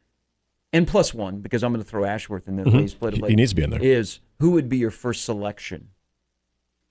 and 0.73 0.87
plus 0.87 1.13
one 1.13 1.41
because 1.41 1.65
I'm 1.65 1.73
going 1.73 1.83
to 1.83 1.89
throw 1.91 2.05
Ashworth 2.05 2.47
in 2.47 2.55
there. 2.55 2.67
the 2.67 2.71
way 2.71 2.83
He's 2.83 2.95
played 2.95 3.15
He- 3.15 3.27
he 3.31 3.35
needs 3.35 3.51
to 3.51 3.57
be 3.57 3.63
in 3.65 3.71
there. 3.71 3.83
Is 3.83 4.21
who 4.39 4.53
would 4.53 4.69
be 4.69 4.77
your 4.77 4.91
first 4.93 5.25
selection? 5.25 5.89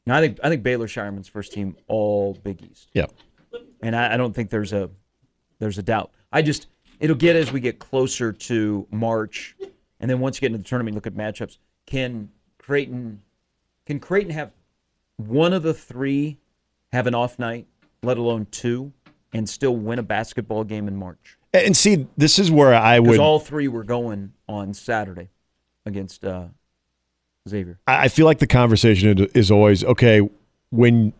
Now 0.06 0.18
I 0.18 0.22
think 0.22 0.40
I 0.44 0.50
think 0.50 0.64
Baylor 0.64 0.88
Scheierman's 0.88 1.28
first 1.28 1.54
team 1.54 1.76
all 1.88 2.34
Big 2.44 2.62
East 2.64 2.90
Yeah. 2.94 3.06
and 3.82 3.96
I, 3.96 4.14
I 4.14 4.18
don't 4.18 4.34
think 4.34 4.50
there's 4.50 4.74
a 4.74 4.90
there's 5.60 5.78
a 5.78 5.84
doubt. 5.84 6.12
I 6.32 6.42
just 6.42 6.68
it'll 7.00 7.16
get 7.16 7.36
as 7.36 7.52
we 7.52 7.60
get 7.60 7.80
closer 7.80 8.32
to 8.32 8.88
March, 8.92 9.56
and 10.00 10.10
then 10.10 10.20
once 10.20 10.38
you 10.38 10.42
get 10.42 10.48
into 10.48 10.58
the 10.60 10.64
tournament, 10.64 10.96
look 10.96 11.08
at 11.08 11.14
matchups. 11.14 11.58
Can 11.86 12.30
Creighton 12.58 13.22
can 13.86 14.00
Creighton 14.00 14.32
have 14.32 14.52
one 15.18 15.54
of 15.54 15.62
the 15.64 15.74
three 15.74 16.38
have 16.92 17.06
an 17.08 17.14
off 17.16 17.38
night, 17.40 17.68
let 18.04 18.18
alone 18.18 18.48
two, 18.52 18.92
and 19.34 19.48
still 19.48 19.76
win 19.76 20.00
a 20.00 20.04
basketball 20.04 20.64
game 20.64 20.88
in 20.88 20.96
March? 20.96 21.38
And 21.54 21.76
see, 21.76 22.08
this 22.18 22.40
is 22.40 22.50
where 22.50 22.74
I 22.74 23.00
Because 23.00 23.18
would. 23.18 23.20
all 23.20 23.40
three 23.40 23.68
were 23.68 23.84
going 23.84 24.34
on 24.48 24.74
Saturday 24.74 25.30
against 25.86 26.24
uh, 26.24 26.46
Xavier. 27.48 27.80
I 27.88 28.06
I 28.06 28.08
feel 28.08 28.26
like 28.26 28.40
the 28.40 28.48
conversation 28.48 29.28
is 29.34 29.52
always 29.52 29.84
okay 29.84 30.28
when 30.70 31.14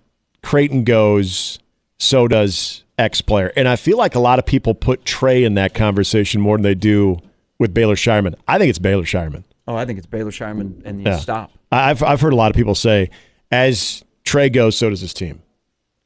Creighton 0.44 0.84
goes, 0.84 1.60
so 2.00 2.28
does 2.28 2.84
X 2.98 3.22
player, 3.22 3.52
and 3.56 3.68
I 3.68 3.76
feel 3.76 3.98
like 3.98 4.16
a 4.16 4.20
lot 4.20 4.40
of 4.40 4.46
people 4.46 4.74
put 4.74 5.06
Trey 5.06 5.44
in 5.44 5.56
that 5.56 5.74
conversation 5.74 6.42
more 6.42 6.58
than 6.58 6.64
they 6.64 6.76
do 6.76 7.20
with 7.60 7.74
Baylor 7.74 7.96
Scheierman. 7.96 8.36
I 8.48 8.58
think 8.58 8.70
it's 8.70 8.80
Baylor 8.80 9.04
Scheierman. 9.04 9.44
Oh, 9.68 9.76
I 9.76 9.86
think 9.86 9.98
it's 9.98 10.08
Baylor 10.08 10.32
Scheierman 10.32 10.82
and 10.86 11.00
you 11.02 11.08
Yeah. 11.08 11.18
stop. 11.18 11.52
I- 11.72 11.90
I've 11.92 12.04
I've 12.04 12.22
heard 12.22 12.34
a 12.34 12.36
lot 12.36 12.50
of 12.52 12.56
people 12.56 12.76
say, 12.76 13.10
as 13.52 14.04
Trey 14.24 14.50
goes, 14.50 14.76
so 14.78 14.90
does 14.90 15.02
his 15.02 15.14
team. 15.14 15.42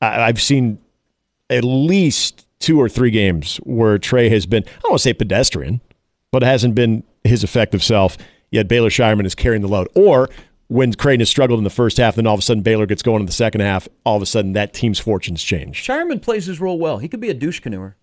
I, 0.01 0.24
I've 0.24 0.41
seen 0.41 0.79
at 1.50 1.63
least 1.63 2.45
two 2.60 2.79
or 2.81 2.89
three 2.89 3.12
games 3.12 3.57
where 3.63 3.98
Trey 3.98 4.29
has 4.29 4.45
been, 4.45 4.63
I 4.65 4.79
don't 4.81 4.91
want 4.91 5.00
to 5.01 5.03
say 5.03 5.13
pedestrian, 5.13 5.81
but 6.31 6.41
it 6.43 6.45
hasn't 6.48 6.74
been 6.75 7.03
his 7.24 7.43
effective 7.43 7.84
self. 7.84 8.17
Yet 8.55 8.67
Baylor 8.67 8.89
Scheierman 8.89 9.25
is 9.25 9.35
carrying 9.35 9.62
the 9.62 9.67
load. 9.67 9.88
Or 9.95 10.29
when 10.67 10.93
Creighton 10.93 11.19
has 11.21 11.29
struggled 11.29 11.59
in 11.59 11.63
the 11.63 11.69
first 11.69 11.97
half, 11.97 12.15
then 12.15 12.25
all 12.25 12.33
of 12.33 12.39
a 12.39 12.41
sudden 12.41 12.63
Baylor 12.63 12.85
gets 12.85 13.03
going 13.03 13.19
in 13.19 13.25
the 13.25 13.31
second 13.31 13.62
half. 13.62 13.88
All 14.05 14.15
of 14.15 14.21
a 14.21 14.25
sudden 14.25 14.53
that 14.53 14.74
team's 14.74 14.97
fortunes 15.00 15.43
change. 15.43 15.85
Scheierman 15.85 16.21
plays 16.21 16.45
his 16.45 16.59
role 16.59 16.79
well. 16.79 16.97
He 17.00 17.07
could 17.07 17.19
be 17.19 17.29
a 17.29 17.33
douche 17.33 17.59
canoer. 17.59 17.97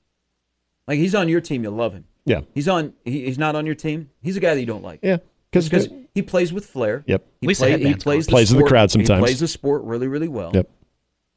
Like 0.86 0.98
he's 0.98 1.14
on 1.14 1.28
your 1.28 1.40
team, 1.40 1.62
you'll 1.64 1.72
love 1.72 1.92
him. 1.94 2.04
Yeah, 2.24 2.42
He's 2.54 2.68
on. 2.68 2.92
He, 3.04 3.24
he's 3.24 3.38
not 3.38 3.56
on 3.56 3.66
your 3.66 3.74
team. 3.74 4.10
He's 4.20 4.36
a 4.36 4.40
guy 4.40 4.54
that 4.54 4.60
you 4.60 4.66
don't 4.66 4.84
like. 4.84 5.00
yeah, 5.02 5.16
because 5.50 5.88
he 6.14 6.22
plays 6.22 6.52
with 6.52 6.66
flair. 6.66 7.02
Yep. 7.06 7.26
He, 7.40 7.46
At 7.46 7.48
least 7.48 7.60
the 7.60 7.66
play, 7.66 7.78
he 7.88 7.94
plays 7.94 8.26
the 8.26 8.30
Plays 8.30 8.54
with 8.54 8.62
the 8.64 8.68
crowd 8.68 8.90
sometimes. 8.92 9.18
He 9.18 9.22
plays 9.24 9.40
the 9.40 9.48
sport 9.48 9.82
really, 9.84 10.06
really 10.06 10.28
well. 10.28 10.52
Yep. 10.54 10.68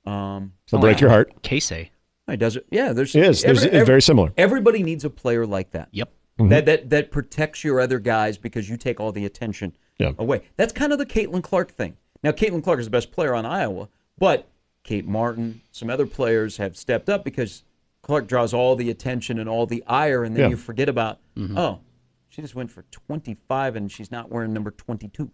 Um, 0.05 0.53
He'll 0.69 0.79
break 0.79 0.99
your 0.99 1.09
heart. 1.09 1.41
Casey. 1.41 1.91
he 2.29 2.37
does 2.37 2.55
it. 2.55 2.67
Yeah, 2.69 2.93
there's. 2.93 3.13
He 3.13 3.19
is. 3.21 3.41
There's- 3.41 3.63
it's 3.63 3.87
very 3.87 4.01
similar. 4.01 4.31
Everybody 4.37 4.83
needs 4.83 5.05
a 5.05 5.09
player 5.09 5.45
like 5.47 5.71
that. 5.71 5.89
Yep. 5.91 6.11
That 6.37 6.65
that 6.65 6.89
that 6.89 7.11
protects 7.11 7.63
your 7.63 7.79
other 7.79 7.97
guys 7.99 8.37
because 8.37 8.69
you 8.69 8.75
take 8.77 8.99
all 8.99 9.11
the 9.13 9.25
attention 9.25 9.73
Yeah. 9.97 10.11
away. 10.17 10.41
That's 10.57 10.73
kind 10.73 10.91
of 10.91 10.97
the 10.99 11.05
Caitlin 11.05 11.41
Clark 11.41 11.71
thing. 11.71 11.95
Now, 12.23 12.31
Caitlin 12.31 12.63
Clark 12.63 12.79
is 12.79 12.87
the 12.87 12.91
best 12.91 13.11
player 13.11 13.33
on 13.33 13.45
Iowa, 13.45 13.87
but 14.17 14.47
Kate 14.83 15.07
Martin, 15.07 15.61
some 15.71 15.89
other 15.89 16.05
players 16.05 16.57
have 16.57 16.75
stepped 16.75 17.07
up 17.07 17.23
because 17.23 17.63
Clark 18.01 18.27
draws 18.27 18.53
all 18.53 18.75
the 18.75 18.89
attention 18.89 19.39
and 19.39 19.47
all 19.47 19.65
the 19.65 19.83
ire, 19.87 20.23
and 20.23 20.35
then 20.35 20.43
Yeah. 20.45 20.49
you 20.49 20.57
forget 20.57 20.89
about 20.89 21.19
oh, 21.55 21.79
She 22.27 22.41
just 22.41 22.53
went 22.55 22.69
for 22.69 22.83
25, 22.91 23.77
and 23.77 23.89
she's 23.89 24.11
not 24.11 24.29
wearing 24.29 24.51
number 24.51 24.71
22. 24.71 25.31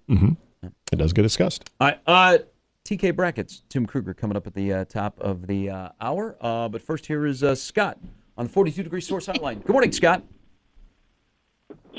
It 0.91 0.97
does 0.97 1.13
get 1.13 1.23
discussed. 1.23 1.67
All 1.79 1.87
right. 1.87 1.99
Uh, 2.05 2.37
TK 2.85 3.15
brackets. 3.15 3.63
Tim 3.69 3.87
Kruger 3.87 4.13
coming 4.13 4.37
up 4.37 4.45
at 4.45 4.53
the 4.53 4.71
uh, 4.71 4.85
top 4.85 5.19
of 5.19 5.47
the 5.47 5.69
uh, 5.71 5.89
hour. 5.99 6.37
Uh, 6.39 6.69
but 6.69 6.79
first, 6.83 7.07
here 7.07 7.25
is 7.25 7.41
uh, 7.41 7.55
Scott 7.55 7.97
on 8.37 8.45
the 8.45 8.51
42 8.51 8.83
degree 8.83 9.01
source 9.01 9.25
hotline. 9.25 9.63
Good 9.65 9.71
morning, 9.71 9.91
Scott. 9.91 10.21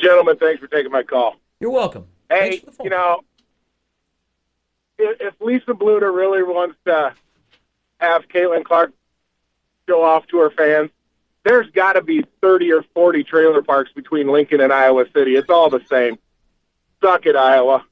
Gentlemen, 0.03 0.37
thanks 0.37 0.61
for 0.61 0.67
taking 0.67 0.91
my 0.93 1.03
call. 1.03 1.37
You're 1.61 1.71
welcome. 1.71 2.07
Hey, 2.29 2.59
for 2.59 2.67
the 2.67 2.73
phone 2.73 2.85
you 2.85 2.91
know, 2.91 3.21
if, 4.99 5.21
if 5.21 5.35
Lisa 5.41 5.73
Bluder 5.73 6.13
really 6.15 6.43
wants 6.43 6.77
to 6.87 7.15
have 8.01 8.27
Caitlin 8.29 8.65
Clark 8.65 8.93
show 9.89 10.03
off 10.03 10.27
to 10.29 10.39
her 10.39 10.51
fans, 10.51 10.91
there's 11.45 11.71
got 11.71 11.93
to 11.95 12.03
be 12.03 12.25
30 12.41 12.73
or 12.73 12.83
40 12.95 13.25
trailer 13.25 13.63
parks 13.63 13.93
between 13.93 14.29
Lincoln 14.29 14.61
and 14.61 14.73
Iowa 14.73 15.05
City. 15.15 15.37
It's 15.37 15.49
all 15.51 15.71
the 15.71 15.81
same. 15.91 16.19
Suck 17.03 17.27
it, 17.27 17.37
Iowa. 17.37 17.85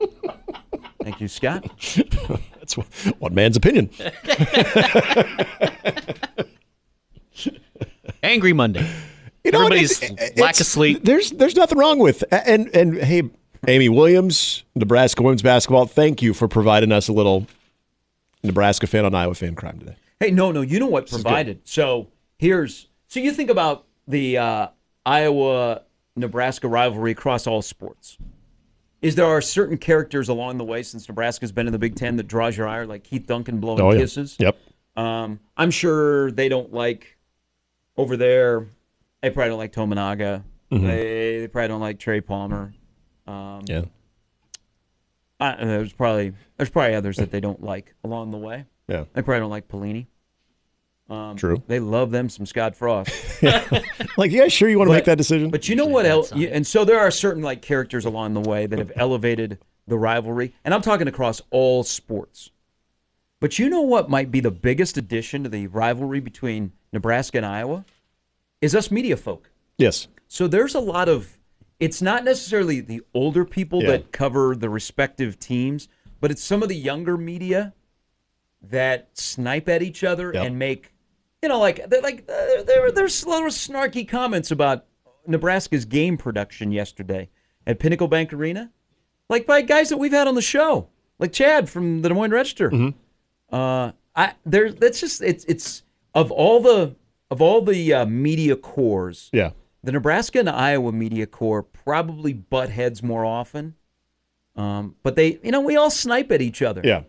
Thank 1.02 1.20
you, 1.20 1.28
Scott. 1.28 1.64
That's 2.58 2.76
one- 2.76 2.86
one 3.18 3.34
man's 3.34 3.56
opinion. 3.56 3.90
Angry 8.22 8.52
Monday. 8.52 8.86
You 9.44 9.52
know, 9.52 9.60
Everybody's 9.60 10.02
it's- 10.02 10.10
it's- 10.22 10.38
lack 10.38 10.60
of 10.60 10.66
sleep. 10.66 11.04
There's 11.04 11.30
there's 11.30 11.56
nothing 11.56 11.78
wrong 11.78 11.98
with 11.98 12.22
and 12.30 12.68
and 12.74 12.96
hey, 12.96 13.22
Amy 13.68 13.88
Williams, 13.88 14.64
Nebraska 14.74 15.22
women's 15.22 15.42
basketball. 15.42 15.86
Thank 15.86 16.22
you 16.22 16.34
for 16.34 16.46
providing 16.48 16.92
us 16.92 17.08
a 17.08 17.12
little 17.12 17.46
Nebraska 18.42 18.86
fan 18.86 19.04
on 19.04 19.14
Iowa 19.14 19.34
fan 19.34 19.54
crime 19.54 19.78
today. 19.78 19.96
Hey, 20.18 20.30
no, 20.30 20.52
no. 20.52 20.60
You 20.60 20.78
know 20.80 20.86
what 20.86 21.06
good. 21.10 21.22
provided? 21.22 21.60
So 21.64 22.08
here's 22.38 22.88
so 23.08 23.20
you 23.20 23.32
think 23.32 23.50
about 23.50 23.86
the 24.06 24.38
uh, 24.38 24.66
Iowa 25.06 25.82
Nebraska 26.16 26.68
rivalry 26.68 27.12
across 27.12 27.46
all 27.46 27.62
sports. 27.62 28.18
Is 29.02 29.14
there 29.14 29.26
are 29.26 29.40
certain 29.40 29.78
characters 29.78 30.28
along 30.28 30.58
the 30.58 30.64
way 30.64 30.82
since 30.82 31.08
Nebraska's 31.08 31.52
been 31.52 31.66
in 31.66 31.72
the 31.72 31.78
Big 31.78 31.94
Ten 31.96 32.16
that 32.16 32.24
draws 32.28 32.54
your 32.58 32.68
ire, 32.68 32.84
like 32.86 33.04
Keith 33.04 33.26
Duncan 33.26 33.58
blowing 33.58 33.80
Oh 33.80 33.92
yeah. 33.92 33.98
kisses? 34.00 34.36
Yep. 34.38 34.58
Um, 34.96 35.40
I'm 35.56 35.70
sure 35.70 36.30
they 36.32 36.50
don't 36.50 36.72
like 36.74 37.16
over 37.96 38.18
there. 38.18 38.66
They 39.22 39.30
probably 39.30 39.50
don't 39.50 39.58
like 39.58 39.72
Tominaga. 39.72 40.42
They, 40.70 41.40
they 41.40 41.48
probably 41.48 41.68
don't 41.68 41.80
like 41.80 41.98
Trey 41.98 42.20
Palmer. 42.20 42.72
Um, 43.26 43.62
Yeah. 43.66 43.82
I, 45.38 45.64
there's 45.64 45.92
probably 45.92 46.32
there's 46.58 46.70
probably 46.70 46.94
others 46.94 47.16
that 47.16 47.30
they 47.30 47.40
don't 47.40 47.62
like 47.62 47.94
along 48.04 48.30
the 48.30 48.36
way. 48.38 48.66
Yeah. 48.88 49.04
They 49.14 49.22
probably 49.22 49.40
don't 49.40 49.50
like 49.50 49.68
Pelini. 49.68 50.06
Um, 51.08 51.36
True. 51.36 51.62
They 51.66 51.80
love 51.80 52.10
them 52.10 52.28
some 52.28 52.46
Scott 52.46 52.76
Frost. 52.76 53.10
Like, 54.16 54.32
yeah, 54.32 54.48
sure 54.48 54.68
you 54.68 54.78
want 54.78 54.90
to 54.90 54.94
make 54.94 55.06
that 55.06 55.16
decision? 55.16 55.50
But 55.50 55.68
you 55.68 55.76
know 55.76 55.86
what 55.86 56.04
else? 56.04 56.32
you- 56.34 56.48
And 56.48 56.66
so 56.66 56.84
there 56.84 56.98
are 57.00 57.10
certain 57.10 57.42
like 57.42 57.62
characters 57.62 58.04
along 58.04 58.34
the 58.34 58.40
way 58.40 58.66
that 58.66 58.78
have 58.78 58.92
elevated 58.96 59.58
the 59.86 59.96
rivalry, 59.96 60.52
and 60.64 60.74
I'm 60.74 60.82
talking 60.82 61.08
across 61.08 61.40
all 61.50 61.82
sports. 61.84 62.50
But 63.40 63.58
you 63.58 63.70
know 63.70 63.80
what 63.80 64.10
might 64.10 64.30
be 64.30 64.40
the 64.40 64.50
biggest 64.50 64.98
addition 64.98 65.42
to 65.44 65.48
the 65.48 65.68
rivalry 65.68 66.20
between 66.20 66.72
Nebraska 66.92 67.38
and 67.38 67.46
Iowa? 67.46 67.84
Is 68.60 68.74
us 68.74 68.90
media 68.90 69.16
folk. 69.16 69.50
yes. 69.78 70.08
So 70.28 70.46
there's 70.46 70.74
a 70.76 70.80
lot 70.80 71.08
of 71.08 71.38
it's 71.80 72.00
not 72.00 72.24
necessarily 72.24 72.80
the 72.80 73.00
older 73.14 73.44
people 73.44 73.82
Yeah. 73.82 73.90
that 73.92 74.12
cover 74.12 74.54
the 74.54 74.68
respective 74.68 75.38
teams, 75.40 75.88
but 76.20 76.30
it's 76.30 76.42
some 76.42 76.62
of 76.62 76.68
the 76.68 76.76
younger 76.76 77.16
media 77.16 77.74
that 78.62 79.08
snipe 79.14 79.68
at 79.68 79.82
each 79.82 80.04
other 80.04 80.30
Yep. 80.32 80.46
and 80.46 80.58
make 80.58 80.92
you 81.42 81.48
know 81.48 81.58
like 81.58 81.88
they're 81.88 82.02
like 82.02 82.28
uh, 82.28 82.62
there 82.64 82.92
there's 82.92 83.24
a 83.24 83.28
lot 83.28 83.42
of 83.42 83.48
snarky 83.52 84.06
comments 84.06 84.50
about 84.50 84.84
Nebraska's 85.26 85.84
game 85.84 86.16
production 86.18 86.70
yesterday 86.70 87.28
at 87.66 87.78
Pinnacle 87.78 88.08
Bank 88.08 88.32
Arena, 88.32 88.70
like 89.28 89.46
by 89.46 89.62
guys 89.62 89.88
that 89.88 89.96
we've 89.98 90.12
had 90.12 90.28
on 90.28 90.34
the 90.34 90.42
show, 90.42 90.88
like 91.18 91.32
Chad 91.32 91.68
from 91.70 92.02
the 92.02 92.08
Des 92.08 92.14
Moines 92.14 92.30
Register. 92.32 92.92
Uh, 93.50 93.92
I 94.14 94.34
there 94.44 94.70
that's 94.70 95.00
just 95.00 95.22
it's 95.22 95.44
it's 95.46 95.82
of 96.14 96.30
all 96.30 96.60
the 96.60 96.94
of 97.30 97.40
all 97.40 97.62
the 97.62 97.92
uh, 97.94 98.06
media 98.06 98.56
corps. 98.56 99.30
Yeah. 99.32 99.50
The 99.82 99.92
Nebraska 99.92 100.40
and 100.40 100.48
Iowa 100.50 100.92
media 100.92 101.26
corps 101.26 101.62
probably 101.62 102.32
butt 102.34 102.68
heads 102.70 103.02
more 103.02 103.24
often. 103.24 103.74
Um, 104.56 104.96
but 105.02 105.16
they, 105.16 105.38
you 105.42 105.50
know, 105.52 105.60
we 105.60 105.76
all 105.76 105.90
snipe 105.90 106.30
at 106.32 106.42
each 106.42 106.60
other. 106.60 106.82
Yeah. 106.84 107.02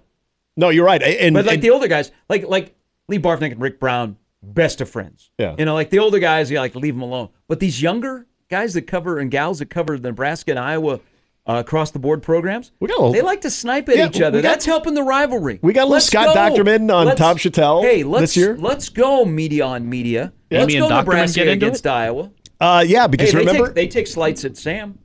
No, 0.56 0.70
you're 0.70 0.86
right. 0.86 1.02
And, 1.02 1.34
But 1.34 1.46
like 1.46 1.56
and- 1.56 1.64
the 1.64 1.72
older 1.72 1.88
guys, 1.88 2.12
like 2.30 2.48
like 2.48 2.76
Lee 3.08 3.20
Barfknecht 3.20 3.54
and 3.54 3.62
Rick 3.62 3.80
Brown, 3.80 4.18
best 4.44 4.80
of 4.80 4.90
friends. 4.90 5.32
Yeah. 5.38 5.56
You 5.58 5.66
know, 5.66 5.74
like 5.74 5.90
the 5.90 6.00
older 6.00 6.20
guys, 6.20 6.50
you 6.52 6.60
like 6.60 6.76
leave 6.76 6.94
them 6.94 7.02
alone. 7.02 7.30
But 7.48 7.60
these 7.60 7.82
younger 7.82 8.28
guys 8.50 8.74
that 8.76 8.84
cover 8.84 9.18
and 9.20 9.32
gals 9.32 9.60
that 9.60 9.70
cover 9.70 9.98
the 9.98 10.10
Nebraska 10.10 10.52
and 10.52 10.60
Iowa 10.60 11.00
uh, 11.48 11.54
across 11.54 11.92
the 11.92 12.00
board 12.00 12.22
programs, 12.22 12.72
We 12.80 12.88
got 12.88 12.98
a 12.98 13.02
little- 13.02 13.14
they 13.14 13.22
like 13.22 13.42
to 13.42 13.50
snipe 13.50 13.90
at 13.90 13.98
Yeah, 13.98 14.08
each 14.08 14.22
other. 14.22 14.42
got- 14.42 14.50
That's 14.50 14.66
helping 14.66 14.94
the 14.94 15.04
rivalry. 15.04 15.60
We 15.62 15.74
got 15.74 15.82
a 15.82 15.86
little 15.86 15.94
Let's 15.94 16.06
Scott 16.08 16.36
go. 16.36 16.40
Dochterman 16.40 16.94
on 16.94 17.08
Let's- 17.08 17.20
Tom 17.20 17.38
Shatel 17.38 17.82
Hey, 17.84 18.04
let's 18.04 18.22
this 18.22 18.38
year. 18.38 18.58
let's 18.60 18.90
go 18.90 19.26
media 19.26 19.66
on 19.66 19.90
media. 19.90 20.34
Let's 20.52 20.64
Amy 20.72 20.80
go 20.80 20.88
and 20.88 20.96
Nebraska 20.98 21.40
get 21.40 21.48
into 21.48 21.66
against 21.66 21.86
it? 21.86 21.90
Iowa. 21.90 22.30
uh, 22.60 22.84
yeah, 22.88 23.08
because 23.08 23.32
Hey, 23.32 23.40
they 23.40 23.46
remember, 23.46 23.66
take, 23.68 23.76
they 23.76 23.88
take 23.88 24.08
slights 24.08 24.46
at 24.46 24.56
Sam. 24.58 25.00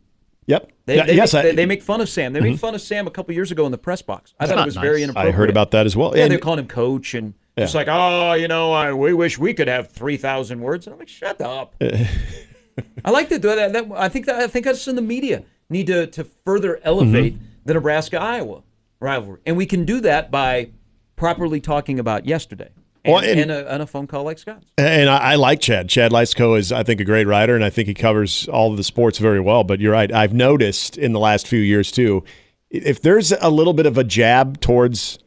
yep. 0.46 0.70
They, 0.84 1.00
they, 1.00 1.14
yes, 1.14 1.32
make, 1.32 1.38
I, 1.40 1.48
Mm-hmm. 1.48 1.56
they, 1.56 1.62
they 1.62 1.66
make 1.66 1.82
fun 1.82 2.00
of 2.00 2.08
Sam. 2.08 2.32
They 2.32 2.40
made 2.40 2.60
fun 2.60 2.74
of 2.74 2.80
Sam 2.80 3.06
a 3.06 3.10
couple 3.10 3.34
years 3.34 3.50
ago 3.50 3.64
in 3.66 3.72
the 3.72 3.78
press 3.78 4.02
box. 4.02 4.34
I 4.38 4.46
thought 4.46 4.58
it 4.58 4.64
was 4.66 4.76
nice. 4.76 4.84
very 4.84 5.02
inappropriate. 5.02 5.34
I 5.34 5.36
heard 5.36 5.50
about 5.50 5.70
that 5.72 5.84
as 5.86 5.96
well. 5.96 6.14
Yeah, 6.16 6.24
And- 6.24 6.30
they're 6.32 6.38
calling 6.38 6.60
him 6.60 6.68
coach 6.68 7.14
and 7.14 7.34
just 7.58 7.74
Yeah. 7.74 7.78
like, 7.80 7.88
oh, 7.90 8.34
you 8.34 8.46
know, 8.46 8.72
I, 8.72 8.92
we 8.92 9.12
wish 9.14 9.36
we 9.38 9.52
could 9.54 9.66
have 9.68 9.90
three 9.90 10.16
thousand 10.18 10.60
words. 10.60 10.86
And 10.86 10.92
I'm 10.94 10.98
like, 11.00 11.08
shut 11.08 11.40
up. 11.40 11.74
I 13.04 13.10
like 13.10 13.28
to 13.30 13.38
do 13.38 13.48
that, 13.54 13.72
that. 13.72 13.86
I 13.96 14.08
think 14.08 14.26
that 14.26 14.36
I 14.36 14.46
think 14.46 14.66
us 14.66 14.86
in 14.86 14.96
the 14.96 15.02
media 15.02 15.42
need 15.70 15.86
to 15.88 16.06
to 16.08 16.24
further 16.44 16.80
elevate 16.82 17.34
Mm-hmm. 17.34 17.44
the 17.64 17.74
Nebraska 17.74 18.20
Iowa 18.20 18.62
rivalry, 19.00 19.40
and 19.46 19.56
we 19.56 19.66
can 19.66 19.84
do 19.84 20.00
that 20.02 20.30
by 20.30 20.70
properly 21.16 21.60
talking 21.60 21.98
about 21.98 22.26
yesterday 22.26 22.68
and, 23.04 23.14
Well, 23.14 23.24
and- 23.24 23.40
and 23.40 23.50
a, 23.50 23.72
and 23.72 23.82
a 23.82 23.86
phone 23.86 24.06
call 24.06 24.24
like 24.24 24.38
Scott's. 24.38 24.66
And 24.78 25.08
I, 25.08 25.16
I 25.32 25.34
like 25.36 25.60
Chad. 25.60 25.88
Chad 25.88 26.12
Leistikow 26.12 26.58
is, 26.58 26.72
I 26.72 26.82
think, 26.82 27.00
a 27.00 27.04
great 27.04 27.26
writer, 27.26 27.54
and 27.54 27.64
I 27.64 27.70
think 27.70 27.88
he 27.88 27.94
covers 27.94 28.48
all 28.48 28.70
of 28.70 28.76
the 28.76 28.84
sports 28.84 29.18
very 29.18 29.40
well. 29.40 29.64
But 29.64 29.80
you're 29.80 29.92
right. 29.92 30.12
I've 30.12 30.34
noticed 30.34 30.96
in 30.98 31.12
the 31.12 31.20
last 31.20 31.46
few 31.46 31.58
years 31.60 31.90
too, 31.90 32.22
if 32.70 33.00
there's 33.02 33.32
a 33.32 33.48
little 33.50 33.72
bit 33.72 33.86
of 33.86 33.96
a 33.96 34.04
jab 34.04 34.60
towards 34.60 35.18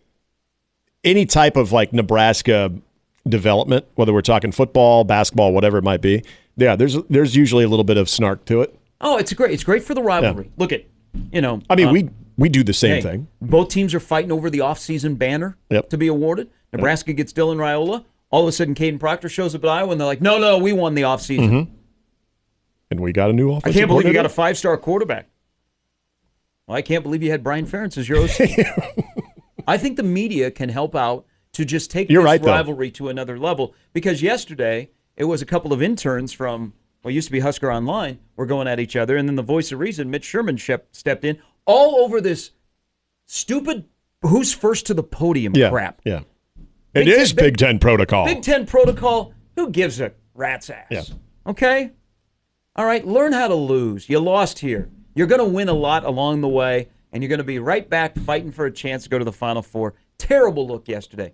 any 1.04 1.26
type 1.26 1.56
of 1.58 1.72
like 1.72 1.94
Nebraska 1.94 2.72
development, 3.28 3.86
whether 3.96 4.14
we're 4.14 4.22
talking 4.22 4.52
football, 4.52 5.04
basketball, 5.04 5.54
whatever 5.54 5.78
it 5.78 5.84
might 5.84 6.02
be, 6.02 6.24
yeah, 6.58 6.76
there's 6.76 6.98
there's 7.10 7.36
usually 7.36 7.64
a 7.64 7.68
little 7.70 7.84
bit 7.86 7.98
of 7.98 8.10
snark 8.10 8.46
to 8.46 8.62
it. 8.62 8.78
Oh, 9.02 9.18
it's 9.18 9.32
great. 9.34 9.52
It's 9.52 9.64
great 9.64 9.84
for 9.84 9.94
the 9.94 10.02
rivalry. 10.04 10.52
Look 10.58 10.72
at, 10.72 10.86
you 11.32 11.42
know. 11.42 11.62
I 11.70 11.76
mean, 11.76 11.88
uh, 11.88 11.92
we 11.94 12.10
we 12.38 12.50
do 12.50 12.64
the 12.64 12.74
same 12.74 12.96
Hey, 12.96 13.02
thing. 13.02 13.28
Both 13.42 13.70
teams 13.70 13.94
are 13.94 14.00
fighting 14.00 14.32
over 14.32 14.50
the 14.50 14.60
offseason 14.60 15.18
banner 15.18 15.58
Yep. 15.70 15.90
to 15.90 15.98
be 15.98 16.08
awarded. 16.08 16.50
Nebraska 16.74 17.14
gets 17.14 17.34
Dylan 17.34 17.58
Raiola. 17.58 18.06
All 18.32 18.44
of 18.44 18.48
a 18.48 18.52
sudden, 18.52 18.76
Kadyn 18.76 19.00
Proctor 19.00 19.28
shows 19.30 19.56
up 19.56 19.64
at 19.64 19.70
Iowa, 19.70 19.92
and 19.92 20.00
they're 20.00 20.06
like, 20.08 20.22
"No, 20.22 20.38
no, 20.38 20.58
we 20.58 20.72
won 20.74 20.94
the 20.96 21.02
offseason. 21.02 21.50
Mm-hmm. 21.50 21.74
And 22.92 23.00
we 23.00 23.12
got 23.12 23.30
a 23.30 23.34
new 23.34 23.54
I 23.56 23.72
can't 23.72 23.88
believe 23.88 24.06
you 24.08 24.14
got 24.14 24.26
a 24.26 24.30
five-star 24.30 24.78
quarterback. 24.78 25.28
Well, 26.68 26.78
I 26.78 26.82
can't 26.82 27.04
believe 27.04 27.24
you 27.24 27.32
had 27.32 27.44
Brian 27.44 27.66
Ferentz 27.66 27.98
as 27.98 28.08
your 28.10 28.20
OC. 28.24 28.50
I 29.68 29.78
think 29.78 29.98
the 29.98 30.04
media 30.04 30.50
can 30.52 30.70
help 30.70 30.96
out 30.96 31.26
to 31.54 31.66
just 31.66 31.92
take 31.92 32.10
You're 32.10 32.22
this 32.24 32.26
right, 32.32 32.42
though. 32.42 32.52
rivalry 32.52 32.92
to 32.92 33.10
another 33.10 33.38
level. 33.38 33.74
Because 33.94 34.22
yesterday 34.22 34.90
it 35.18 35.26
was 35.26 35.42
a 35.42 35.46
couple 35.46 35.74
of 35.74 35.82
interns 35.82 36.32
from 36.32 36.74
what 37.02 37.14
used 37.14 37.28
to 37.28 37.32
be 37.32 37.40
Husker 37.40 37.72
Online 37.72 38.20
were 38.36 38.46
going 38.46 38.68
at 38.68 38.80
each 38.80 38.96
other, 38.96 39.16
and 39.18 39.28
then 39.28 39.36
the 39.36 39.44
voice 39.44 39.72
of 39.72 39.80
reason, 39.80 40.10
Mitch 40.10 40.26
Sherman, 40.26 40.58
stepped 40.92 41.24
in 41.24 41.40
all 41.66 41.98
over 41.98 42.20
this 42.22 42.52
stupid 43.26 43.86
"who's 44.22 44.54
first 44.54 44.86
to 44.88 44.94
the 44.94 45.04
podium" 45.04 45.54
yeah, 45.56 45.70
crap. 45.70 46.02
Yeah, 46.04 46.22
Big 46.94 47.08
it 47.08 47.12
Ten- 47.12 47.22
is 47.22 47.34
Big- 47.34 47.46
Big 47.46 47.58
Ten 47.58 47.80
protocol. 47.80 48.26
Big 48.26 48.42
Ten 48.42 48.66
protocol. 48.66 49.34
Who 49.56 49.70
gives 49.70 50.00
a 50.00 50.14
rat's 50.34 50.70
ass? 50.70 50.88
Yeah. 50.90 51.04
Okay. 51.46 51.92
All 52.76 52.86
right. 52.86 53.06
Learn 53.06 53.34
how 53.34 53.48
to 53.48 53.56
lose. 53.56 54.08
You 54.10 54.20
lost 54.20 54.60
here. 54.60 54.90
You're 55.16 55.28
going 55.28 55.40
to 55.40 55.46
win 55.46 55.68
a 55.68 55.74
lot 55.74 56.06
along 56.06 56.42
the 56.42 56.48
way, 56.48 56.90
and 57.12 57.22
you're 57.22 57.28
going 57.30 57.40
to 57.40 57.44
be 57.44 57.60
right 57.60 57.90
back 57.90 58.16
fighting 58.16 58.52
for 58.52 58.66
a 58.66 58.72
chance 58.72 59.04
to 59.04 59.10
go 59.10 59.20
to 59.20 59.26
the 59.26 59.34
Final 59.34 59.62
Four. 59.62 59.96
Terrible 60.18 60.66
look 60.68 60.88
yesterday. 60.88 61.34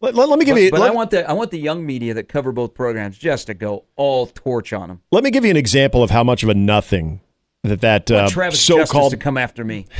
Let, 0.00 0.14
let- 0.14 0.28
let 0.28 0.38
me 0.38 0.44
give 0.44 0.54
But, 0.56 0.60
you. 0.62 0.70
but 0.70 0.80
let, 0.80 0.90
I 0.90 0.94
want 0.94 1.10
the 1.10 1.28
I 1.28 1.32
want 1.32 1.50
the 1.50 1.58
young 1.58 1.84
media 1.86 2.14
that 2.14 2.28
cover 2.28 2.52
both 2.52 2.74
programs 2.74 3.16
just 3.18 3.46
to 3.46 3.54
go 3.54 3.84
all 3.96 4.26
torch 4.26 4.72
on 4.72 4.88
them. 4.88 5.02
let 5.10 5.24
me 5.24 5.30
give 5.30 5.44
you 5.44 5.50
an 5.50 5.56
example 5.56 6.02
of 6.02 6.10
how 6.10 6.22
much 6.24 6.42
of 6.42 6.48
a 6.48 6.54
nothing 6.54 7.20
that 7.62 7.80
that 7.80 8.10
uh, 8.10 8.28
Travis 8.28 8.60
so-called 8.60 9.10
to 9.12 9.16
come 9.16 9.36
after 9.38 9.64
me. 9.64 9.86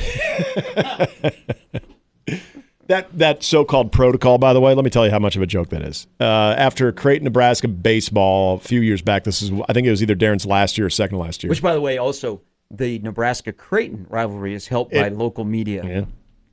That 2.88 3.08
that 3.18 3.42
so-called 3.42 3.90
protocol, 3.90 4.38
by 4.38 4.52
the 4.52 4.60
way, 4.60 4.72
let 4.72 4.84
me 4.84 4.90
tell 4.90 5.04
you 5.04 5.10
how 5.10 5.18
much 5.18 5.34
of 5.34 5.42
a 5.42 5.46
joke 5.46 5.70
that 5.70 5.82
is. 5.82 6.06
Uh, 6.20 6.24
after 6.56 6.92
Creighton, 6.92 7.24
Nebraska 7.24 7.66
baseball 7.66 8.54
a 8.54 8.60
few 8.60 8.80
years 8.80 9.02
back, 9.02 9.24
this 9.24 9.42
is 9.42 9.50
I 9.68 9.72
think 9.72 9.88
it 9.88 9.90
was 9.90 10.02
either 10.02 10.14
Darin's 10.14 10.46
last 10.46 10.78
year 10.78 10.86
or 10.86 10.90
second 10.90 11.18
last 11.18 11.42
year. 11.42 11.48
Which, 11.48 11.60
by 11.62 11.74
the 11.74 11.80
way, 11.80 11.98
also 11.98 12.42
the 12.70 13.00
Nebraska 13.00 13.52
Creighton 13.52 14.06
rivalry 14.08 14.54
is 14.54 14.68
helped 14.68 14.92
by 14.92 15.08
local 15.08 15.44
media. 15.44 15.82
yeah, 15.84 15.98
it, 15.98 16.06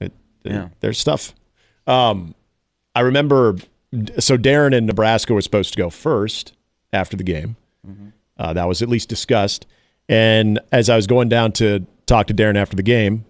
it- 0.08 0.12
Yeah. 0.44 0.70
there's 0.80 0.98
stuff. 0.98 1.36
Um, 1.86 2.34
I 2.96 3.02
remember. 3.02 3.58
So 4.20 4.38
Darin 4.38 4.74
and 4.74 4.88
Nebraska 4.88 5.34
were 5.34 5.42
supposed 5.42 5.74
to 5.74 5.78
go 5.78 5.90
first 5.90 6.54
after 6.92 7.16
the 7.16 7.24
game. 7.24 7.58
Mm-hmm. 7.88 8.08
Uh, 8.38 8.54
that 8.54 8.68
was 8.68 8.82
at 8.82 8.90
least 8.90 9.08
discussed. 9.08 9.68
And 10.10 10.60
as 10.72 10.90
I 10.90 10.96
was 10.96 11.08
going 11.08 11.30
down 11.30 11.52
to 11.54 11.86
talk 12.06 12.28
to 12.28 12.34
Darin 12.34 12.58
after 12.58 12.76
the 12.76 12.84
game, 12.84 13.26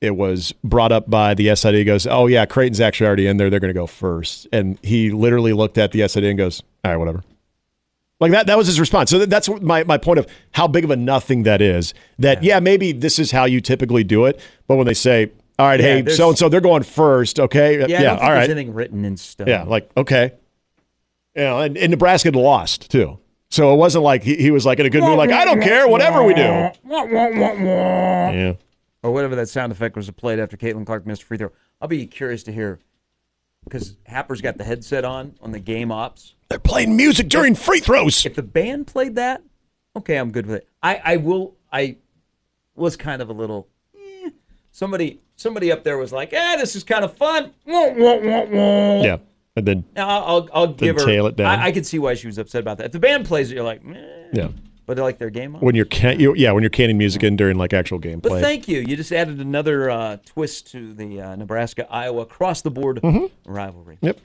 it 0.00 0.16
was 0.16 0.52
brought 0.64 0.90
up 0.90 1.08
by 1.08 1.32
the 1.34 1.54
SID. 1.54 1.74
He 1.74 1.84
goes, 1.84 2.06
"Oh 2.06 2.26
yeah, 2.26 2.44
Creighton's 2.44 2.80
actually 2.80 3.06
already 3.06 3.26
in 3.26 3.36
there. 3.36 3.50
They're 3.50 3.60
going 3.60 3.72
to 3.72 3.78
go 3.78 3.86
first. 3.86 4.48
And 4.52 4.78
he 4.82 5.10
literally 5.10 5.52
looked 5.52 5.78
at 5.78 5.92
the 5.92 6.06
SID 6.08 6.24
and 6.24 6.36
goes, 6.36 6.62
"All 6.84 6.90
right, 6.90 6.96
whatever." 6.96 7.22
Like 8.18 8.32
that. 8.32 8.46
That 8.46 8.58
was 8.58 8.66
his 8.66 8.80
response. 8.80 9.10
So 9.10 9.24
that's 9.24 9.48
my 9.48 9.84
my 9.84 9.98
point 9.98 10.18
of 10.18 10.26
how 10.52 10.66
big 10.66 10.84
of 10.84 10.90
a 10.90 10.96
nothing 10.96 11.44
that 11.44 11.62
is. 11.62 11.94
That 12.18 12.42
yeah, 12.42 12.58
maybe 12.58 12.92
this 12.92 13.18
is 13.20 13.30
how 13.30 13.44
you 13.44 13.60
typically 13.60 14.02
do 14.02 14.26
it. 14.26 14.40
But 14.66 14.76
when 14.76 14.86
they 14.86 14.94
say, 14.94 15.30
"All 15.58 15.66
right, 15.66 15.80
Yeah, 15.80 16.02
hey, 16.02 16.08
so 16.10 16.30
and 16.30 16.38
so, 16.38 16.48
they're 16.48 16.60
going 16.60 16.82
first, 16.82 17.38
okay, 17.40 17.80
Yeah, 17.80 17.86
think 17.86 18.22
all 18.22 18.30
there's 18.30 18.48
anything 18.48 18.74
written 18.74 19.04
in 19.04 19.16
stone. 19.16 19.46
yeah, 19.46 19.64
like 19.64 19.90
okay, 19.96 20.32
you 21.36 21.42
know, 21.42 21.60
and, 21.60 21.76
and 21.76 21.90
Nebraska 21.90 22.30
lost 22.30 22.90
too. 22.90 23.18
So 23.50 23.74
it 23.74 23.76
wasn't 23.76 24.04
like 24.04 24.22
he, 24.22 24.36
he 24.36 24.50
was 24.50 24.64
like 24.64 24.78
in 24.78 24.86
a 24.86 24.90
good 24.90 25.02
mood, 25.02 25.18
like 25.18 25.30
I 25.30 25.44
don't 25.44 25.60
care, 25.60 25.86
whatever 25.86 26.22
we 26.24 26.32
do. 26.34 26.40
Yeah. 26.40 26.72
or 29.02 29.12
whatever 29.12 29.36
that 29.36 29.48
sound 29.48 29.72
effect 29.72 29.96
was 29.96 30.10
played 30.10 30.38
after 30.38 30.56
Caitlin 30.56 30.86
Clark 30.86 31.06
missed 31.06 31.22
a 31.22 31.26
free 31.26 31.38
throw. 31.38 31.50
I'll 31.80 31.88
be 31.88 32.06
curious 32.06 32.42
to 32.44 32.52
hear 32.52 32.78
because 33.64 33.96
Happer's 34.06 34.40
got 34.40 34.58
the 34.58 34.64
headset 34.64 35.04
on 35.04 35.34
on 35.42 35.52
the 35.52 35.60
game 35.60 35.92
ops. 35.92 36.34
They're 36.48 36.58
playing 36.58 36.96
music 36.96 37.28
during 37.28 37.54
free 37.54 37.80
throws. 37.80 38.24
If 38.26 38.34
the 38.34 38.42
band 38.42 38.86
played 38.86 39.16
that, 39.16 39.42
okay, 39.96 40.16
I'm 40.16 40.30
good 40.32 40.46
with 40.46 40.56
it. 40.56 40.68
I, 40.82 41.00
I 41.04 41.16
will. 41.16 41.54
I 41.72 41.96
was 42.74 42.96
kind 42.96 43.22
of 43.22 43.28
a 43.28 43.32
little. 43.32 43.68
eh. 43.94 44.30
Somebody 44.70 45.20
somebody 45.42 45.70
up 45.72 45.84
there 45.84 45.98
was 45.98 46.12
like, 46.12 46.32
"Eh, 46.32 46.56
this 46.56 46.74
is 46.76 46.84
kind 46.84 47.04
of 47.04 47.16
fun." 47.16 47.52
Yeah. 47.66 49.18
And 49.54 49.66
then 49.66 49.84
Now 49.94 50.08
I'll 50.08 50.48
I'll, 50.54 50.72
give 50.72 50.96
her. 50.96 51.04
tail 51.04 51.26
it 51.26 51.36
down. 51.36 51.58
I, 51.58 51.66
I 51.66 51.72
can 51.72 51.84
see 51.84 51.98
why 51.98 52.14
she 52.14 52.26
was 52.26 52.38
upset 52.38 52.60
about 52.62 52.78
that. 52.78 52.86
If 52.86 52.92
the 52.92 52.98
band 52.98 53.26
plays 53.26 53.50
it, 53.50 53.54
you're 53.56 53.64
like, 53.64 53.84
Meh. 53.84 53.98
yeah. 54.32 54.48
but 54.86 54.96
they 54.96 55.02
like 55.02 55.18
their 55.18 55.28
game. 55.28 55.54
On. 55.54 55.60
When 55.60 55.74
you're 55.74 55.84
can 55.84 56.18
you, 56.18 56.34
yeah, 56.34 56.52
when 56.52 56.62
you're 56.62 56.70
canning 56.70 56.96
music 56.96 57.22
in 57.22 57.36
during 57.36 57.58
like 57.58 57.74
actual 57.74 58.00
gameplay. 58.00 58.22
But 58.22 58.40
thank 58.40 58.66
you. 58.66 58.80
You 58.80 58.96
just 58.96 59.12
added 59.12 59.40
another 59.40 59.90
uh, 59.90 60.16
twist 60.24 60.70
to 60.72 60.94
the 60.94 61.20
uh, 61.20 61.36
Nebraska 61.36 61.86
Iowa 61.92 62.24
cross 62.24 62.62
the 62.62 62.70
board 62.70 63.00
rivalry. 63.44 63.98
Yep. 64.00 64.18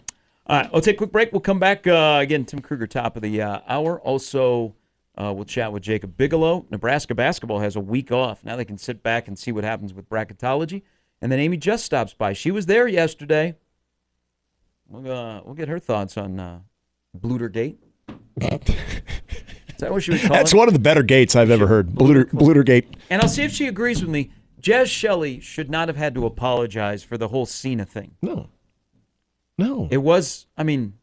All 0.49 0.61
right, 0.61 0.71
we'll 0.71 0.81
take 0.81 0.95
a 0.95 0.97
quick 0.99 1.11
break. 1.11 1.33
We'll 1.33 1.41
come 1.41 1.59
back 1.59 1.85
uh, 1.87 2.19
again. 2.21 2.45
Tim 2.45 2.59
Kruger, 2.61 2.87
top 2.87 3.17
of 3.17 3.21
the 3.21 3.41
uh, 3.41 3.59
hour. 3.67 3.99
Also, 3.99 4.75
uh, 5.17 5.33
we'll 5.35 5.43
chat 5.43 5.73
with 5.73 5.83
Jacob 5.83 6.15
Bigelow. 6.15 6.65
Nebraska 6.71 7.13
basketball 7.13 7.59
has 7.59 7.75
a 7.75 7.81
week 7.81 8.13
off. 8.13 8.45
Now 8.45 8.55
they 8.55 8.63
can 8.63 8.77
sit 8.77 9.03
back 9.03 9.27
and 9.27 9.37
see 9.37 9.51
what 9.51 9.65
happens 9.65 9.93
with 9.93 10.07
bracketology. 10.09 10.83
And 11.21 11.31
then 11.31 11.39
Amy 11.39 11.57
just 11.57 11.85
stops 11.85 12.13
by. 12.13 12.33
She 12.33 12.51
was 12.51 12.65
there 12.65 12.87
yesterday. 12.87 13.55
We'll, 14.87 15.11
uh, 15.11 15.41
we'll 15.43 15.55
get 15.55 15.67
her 15.67 15.79
thoughts 15.79 16.17
on 16.17 16.39
uh, 16.39 16.59
Bludergate. 17.19 17.77
Is 18.39 19.79
that 19.79 19.91
what 19.91 20.03
she 20.03 20.11
was 20.11 20.21
calling 20.21 20.33
That's 20.33 20.53
one 20.53 20.67
of 20.67 20.73
the 20.73 20.79
better 20.79 21.03
gates 21.03 21.35
I've 21.35 21.51
ever 21.51 21.67
heard. 21.67 21.89
Bluder, 21.89 22.25
Bludergate. 22.29 22.85
And 23.09 23.21
I'll 23.21 23.27
see 23.27 23.43
if 23.43 23.51
she 23.51 23.67
agrees 23.67 24.01
with 24.01 24.09
me. 24.09 24.31
Jaz 24.61 24.87
Shelley 24.87 25.39
should 25.39 25.69
not 25.69 25.87
have 25.87 25.97
had 25.97 26.15
to 26.15 26.25
apologize 26.25 27.03
for 27.03 27.17
the 27.17 27.27
whole 27.27 27.45
Cena 27.45 27.85
thing. 27.85 28.15
No. 28.21 28.49
No. 29.57 29.87
It 29.91 29.97
was, 29.97 30.45
I 30.57 30.63
mean, 30.63 30.93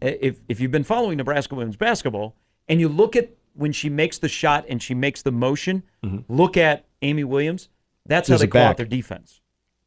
if 0.00 0.40
if 0.48 0.60
you've 0.60 0.70
been 0.70 0.84
following 0.84 1.16
Nebraska 1.16 1.54
women's 1.54 1.76
basketball 1.76 2.36
and 2.68 2.80
you 2.80 2.88
look 2.88 3.16
at 3.16 3.30
when 3.54 3.72
she 3.72 3.88
makes 3.88 4.18
the 4.18 4.28
shot 4.28 4.64
and 4.68 4.82
she 4.82 4.94
makes 4.94 5.22
the 5.22 5.32
motion, 5.32 5.82
look 6.28 6.56
at 6.56 6.84
Amy 7.02 7.24
Williams. 7.24 7.68
That's 8.06 8.28
how 8.28 8.36
they 8.36 8.46
call 8.46 8.62
out 8.62 8.76
their 8.76 8.86
defense. 8.86 9.40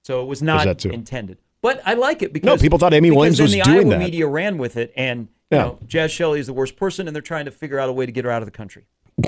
So 0.07 0.21
it 0.21 0.25
was 0.27 0.41
not 0.41 0.85
intended. 0.85 1.37
But 1.61 1.81
I 1.85 1.95
like 1.95 2.21
it 2.21 2.31
because 2.31 2.45
no, 2.45 2.55
people 2.55 2.79
thought 2.79 2.93
Amy 2.93 3.11
Williams 3.11 3.41
was 3.41 3.51
the 3.51 3.59
doing 3.61 3.77
Iowa 3.79 3.89
that. 3.89 3.99
media 3.99 4.25
ran 4.25 4.57
with 4.57 4.77
it, 4.77 4.93
and 4.95 5.27
you 5.51 5.57
Yeah. 5.57 5.63
know, 5.63 5.79
Jaz 5.85 6.11
Shelley 6.11 6.39
is 6.39 6.47
the 6.47 6.53
worst 6.53 6.77
person, 6.77 7.07
and 7.07 7.13
they're 7.15 7.21
trying 7.21 7.43
to 7.43 7.51
figure 7.51 7.77
out 7.77 7.89
a 7.89 7.91
way 7.91 8.05
to 8.05 8.11
get 8.13 8.23
her 8.23 8.31
out 8.31 8.41
of 8.41 8.45
the 8.45 8.51
country. 8.51 8.85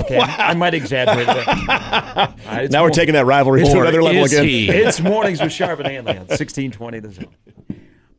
Okay, 0.00 0.18
I 0.20 0.52
might 0.52 0.74
exaggerate 0.74 1.26
that. 1.26 1.48
All 1.48 2.52
right, 2.52 2.64
it's 2.64 2.72
now 2.72 2.82
we're 2.82 2.90
taking 2.90 3.14
that 3.14 3.24
rivalry 3.24 3.64
to 3.64 3.70
another 3.80 4.02
level 4.02 4.24
again. 4.24 4.44
it's 4.46 5.00
mornings 5.00 5.40
with 5.40 5.50
Sharp 5.50 5.78
and 5.78 5.88
Hanley 5.88 6.12
on 6.12 6.26
1620 6.26 7.00
the 7.00 7.10
zone. 7.10 7.26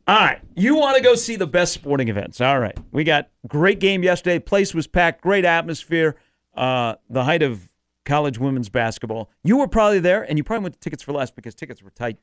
All 0.08 0.16
right. 0.16 0.40
You 0.56 0.74
want 0.74 0.96
to 0.96 1.02
go 1.02 1.14
see 1.14 1.36
the 1.36 1.46
best 1.46 1.72
sporting 1.72 2.08
events. 2.08 2.40
All 2.40 2.58
right. 2.58 2.76
We 2.90 3.04
got 3.04 3.28
great 3.46 3.78
game 3.78 4.02
yesterday. 4.02 4.40
Place 4.40 4.74
was 4.74 4.88
packed, 4.88 5.20
great 5.22 5.44
atmosphere. 5.44 6.16
Uh, 6.56 6.96
the 7.08 7.22
height 7.22 7.42
of 7.42 7.69
college 8.04 8.38
women's 8.38 8.68
basketball. 8.68 9.30
You 9.42 9.58
were 9.58 9.68
probably 9.68 10.00
there 10.00 10.22
and 10.22 10.38
you 10.38 10.44
probably 10.44 10.64
went 10.64 10.74
to 10.74 10.80
tickets 10.80 11.02
for 11.02 11.12
less 11.12 11.30
because 11.30 11.54
tickets 11.54 11.82
were 11.82 11.90
tight. 11.90 12.18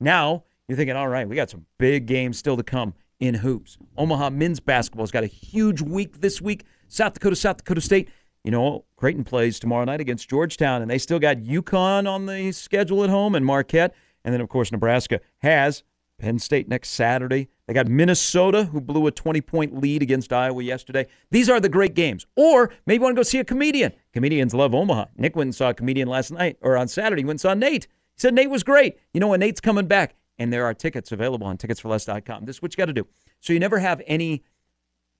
Now 0.00 0.44
you're 0.68 0.76
thinking, 0.76 0.96
all 0.96 1.08
right, 1.08 1.28
we 1.28 1.36
got 1.36 1.50
some 1.50 1.66
big 1.78 2.06
games 2.06 2.38
still 2.38 2.56
to 2.56 2.62
come 2.62 2.94
in 3.20 3.34
hoops. 3.34 3.78
Omaha 3.96 4.30
men's 4.30 4.60
basketball's 4.60 5.10
got 5.10 5.24
a 5.24 5.28
huge 5.28 5.80
week 5.80 6.20
this 6.20 6.40
week. 6.40 6.64
South 6.88 7.14
Dakota, 7.14 7.36
South 7.36 7.58
Dakota 7.58 7.80
State. 7.80 8.08
You 8.44 8.50
know, 8.50 8.84
Creighton 8.96 9.22
plays 9.22 9.60
tomorrow 9.60 9.84
night 9.84 10.00
against 10.00 10.28
Georgetown, 10.28 10.82
and 10.82 10.90
they 10.90 10.98
still 10.98 11.20
got 11.20 11.36
UConn 11.36 12.08
on 12.08 12.26
the 12.26 12.50
schedule 12.50 13.04
at 13.04 13.10
home 13.10 13.36
and 13.36 13.46
Marquette. 13.46 13.94
And 14.24 14.34
then, 14.34 14.40
of 14.40 14.48
course, 14.48 14.72
Nebraska 14.72 15.20
has 15.38 15.84
Penn 16.22 16.38
State 16.38 16.68
next 16.68 16.90
Saturday. 16.90 17.48
They 17.66 17.74
got 17.74 17.88
Minnesota, 17.88 18.66
who 18.66 18.80
blew 18.80 19.08
a 19.08 19.10
20 19.10 19.40
point 19.40 19.78
lead 19.78 20.02
against 20.02 20.32
Iowa 20.32 20.62
yesterday. 20.62 21.08
These 21.32 21.50
are 21.50 21.58
the 21.58 21.68
great 21.68 21.94
games. 21.94 22.26
Or 22.36 22.70
maybe 22.86 23.00
you 23.00 23.02
want 23.02 23.16
to 23.16 23.18
go 23.18 23.24
see 23.24 23.40
a 23.40 23.44
comedian. 23.44 23.92
Comedians 24.12 24.54
love 24.54 24.72
Omaha. 24.72 25.06
Nick 25.16 25.34
went 25.34 25.48
and 25.48 25.54
saw 25.54 25.70
a 25.70 25.74
comedian 25.74 26.08
last 26.08 26.30
night, 26.30 26.58
or 26.62 26.76
on 26.76 26.86
Saturday, 26.86 27.22
he 27.22 27.26
went 27.26 27.34
and 27.34 27.40
saw 27.40 27.54
Nate. 27.54 27.88
He 28.14 28.20
said 28.20 28.34
Nate 28.34 28.50
was 28.50 28.62
great. 28.62 28.98
You 29.12 29.20
know 29.20 29.26
what? 29.26 29.40
Nate's 29.40 29.60
coming 29.60 29.86
back. 29.86 30.14
And 30.38 30.52
there 30.52 30.64
are 30.64 30.72
tickets 30.72 31.12
available 31.12 31.46
on 31.46 31.58
ticketsforless.com. 31.58 32.44
This 32.44 32.56
is 32.56 32.62
what 32.62 32.72
you 32.72 32.76
got 32.76 32.86
to 32.86 32.92
do. 32.92 33.06
So 33.40 33.52
you 33.52 33.58
never 33.58 33.80
have 33.80 34.00
any 34.06 34.44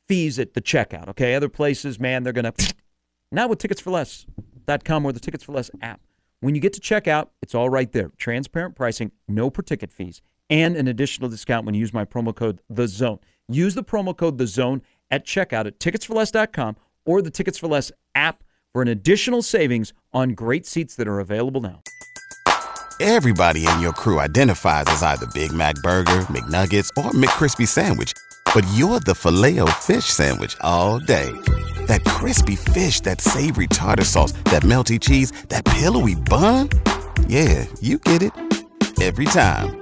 fees 0.09 0.39
at 0.39 0.55
the 0.55 0.63
checkout, 0.63 1.09
okay? 1.09 1.35
Other 1.35 1.49
places, 1.49 1.99
man, 1.99 2.23
they're 2.23 2.33
going 2.33 2.51
to. 2.53 2.75
Not 3.31 3.51
with 3.51 3.59
ticketsforless.com 3.59 5.05
or 5.05 5.13
the 5.13 5.21
Tickets 5.21 5.43
for 5.43 5.53
Less 5.53 5.71
app. 5.81 6.01
When 6.41 6.55
you 6.55 6.61
get 6.61 6.73
to 6.75 6.81
checkout, 6.81 7.29
it's 7.41 7.55
all 7.55 7.71
right 7.71 7.91
there. 7.93 8.11
Transparent 8.17 8.75
pricing, 8.75 9.13
no 9.29 9.49
per 9.49 9.63
ticket 9.63 9.93
fees, 9.93 10.23
and 10.51 10.77
an 10.77 10.89
additional 10.89 11.29
discount 11.29 11.67
when 11.67 11.75
you 11.75 11.81
use 11.81 11.93
my 11.93 12.05
promo 12.05 12.35
code 12.35 12.61
The 12.69 12.89
Zone. 12.89 13.19
Use 13.49 13.75
the 13.75 13.85
promo 13.85 14.17
code 14.17 14.39
The 14.39 14.47
Zone 14.47 14.83
at 15.11 15.27
checkout 15.27 15.67
at 15.67 15.79
ticketsforless.com 15.79 16.77
or 17.05 17.23
the 17.23 17.31
Tickets 17.31 17.59
for 17.59 17.69
Less 17.69 17.93
app 18.15 18.43
for 18.73 18.83
an 18.83 18.89
additional 18.89 19.43
savings 19.43 19.93
on 20.13 20.35
great 20.35 20.67
seats 20.67 20.95
that 20.97 21.09
are 21.09 21.21
available 21.21 21.61
now. 21.61 21.83
Everybody 23.01 23.67
in 23.67 23.81
your 23.81 23.93
crew 23.93 24.21
identifies 24.21 24.85
as 24.87 25.03
either 25.03 25.27
Big 25.35 25.53
Mac 25.53 25.75
Burger, 25.77 26.21
McNuggets, 26.31 26.89
or 26.97 27.11
McCrispy 27.11 27.67
Sandwich. 27.67 28.13
But 28.55 28.65
you're 28.75 29.01
the 29.01 29.15
filet 29.15 29.59
fish 29.81 30.05
Sandwich 30.05 30.57
all 30.61 30.99
day. 31.01 31.33
That 31.87 32.05
crispy 32.05 32.55
fish, 32.55 33.01
that 33.01 33.21
savory 33.21 33.67
tartar 33.67 34.05
sauce, 34.05 34.33
that 34.45 34.63
melty 34.63 35.01
cheese, 35.01 35.33
that 35.49 35.65
pillowy 35.65 36.15
bun. 36.15 36.69
Yeah, 37.27 37.67
you 37.81 37.99
get 37.99 38.23
it. 38.23 38.33
Every 39.01 39.25
time. 39.25 39.82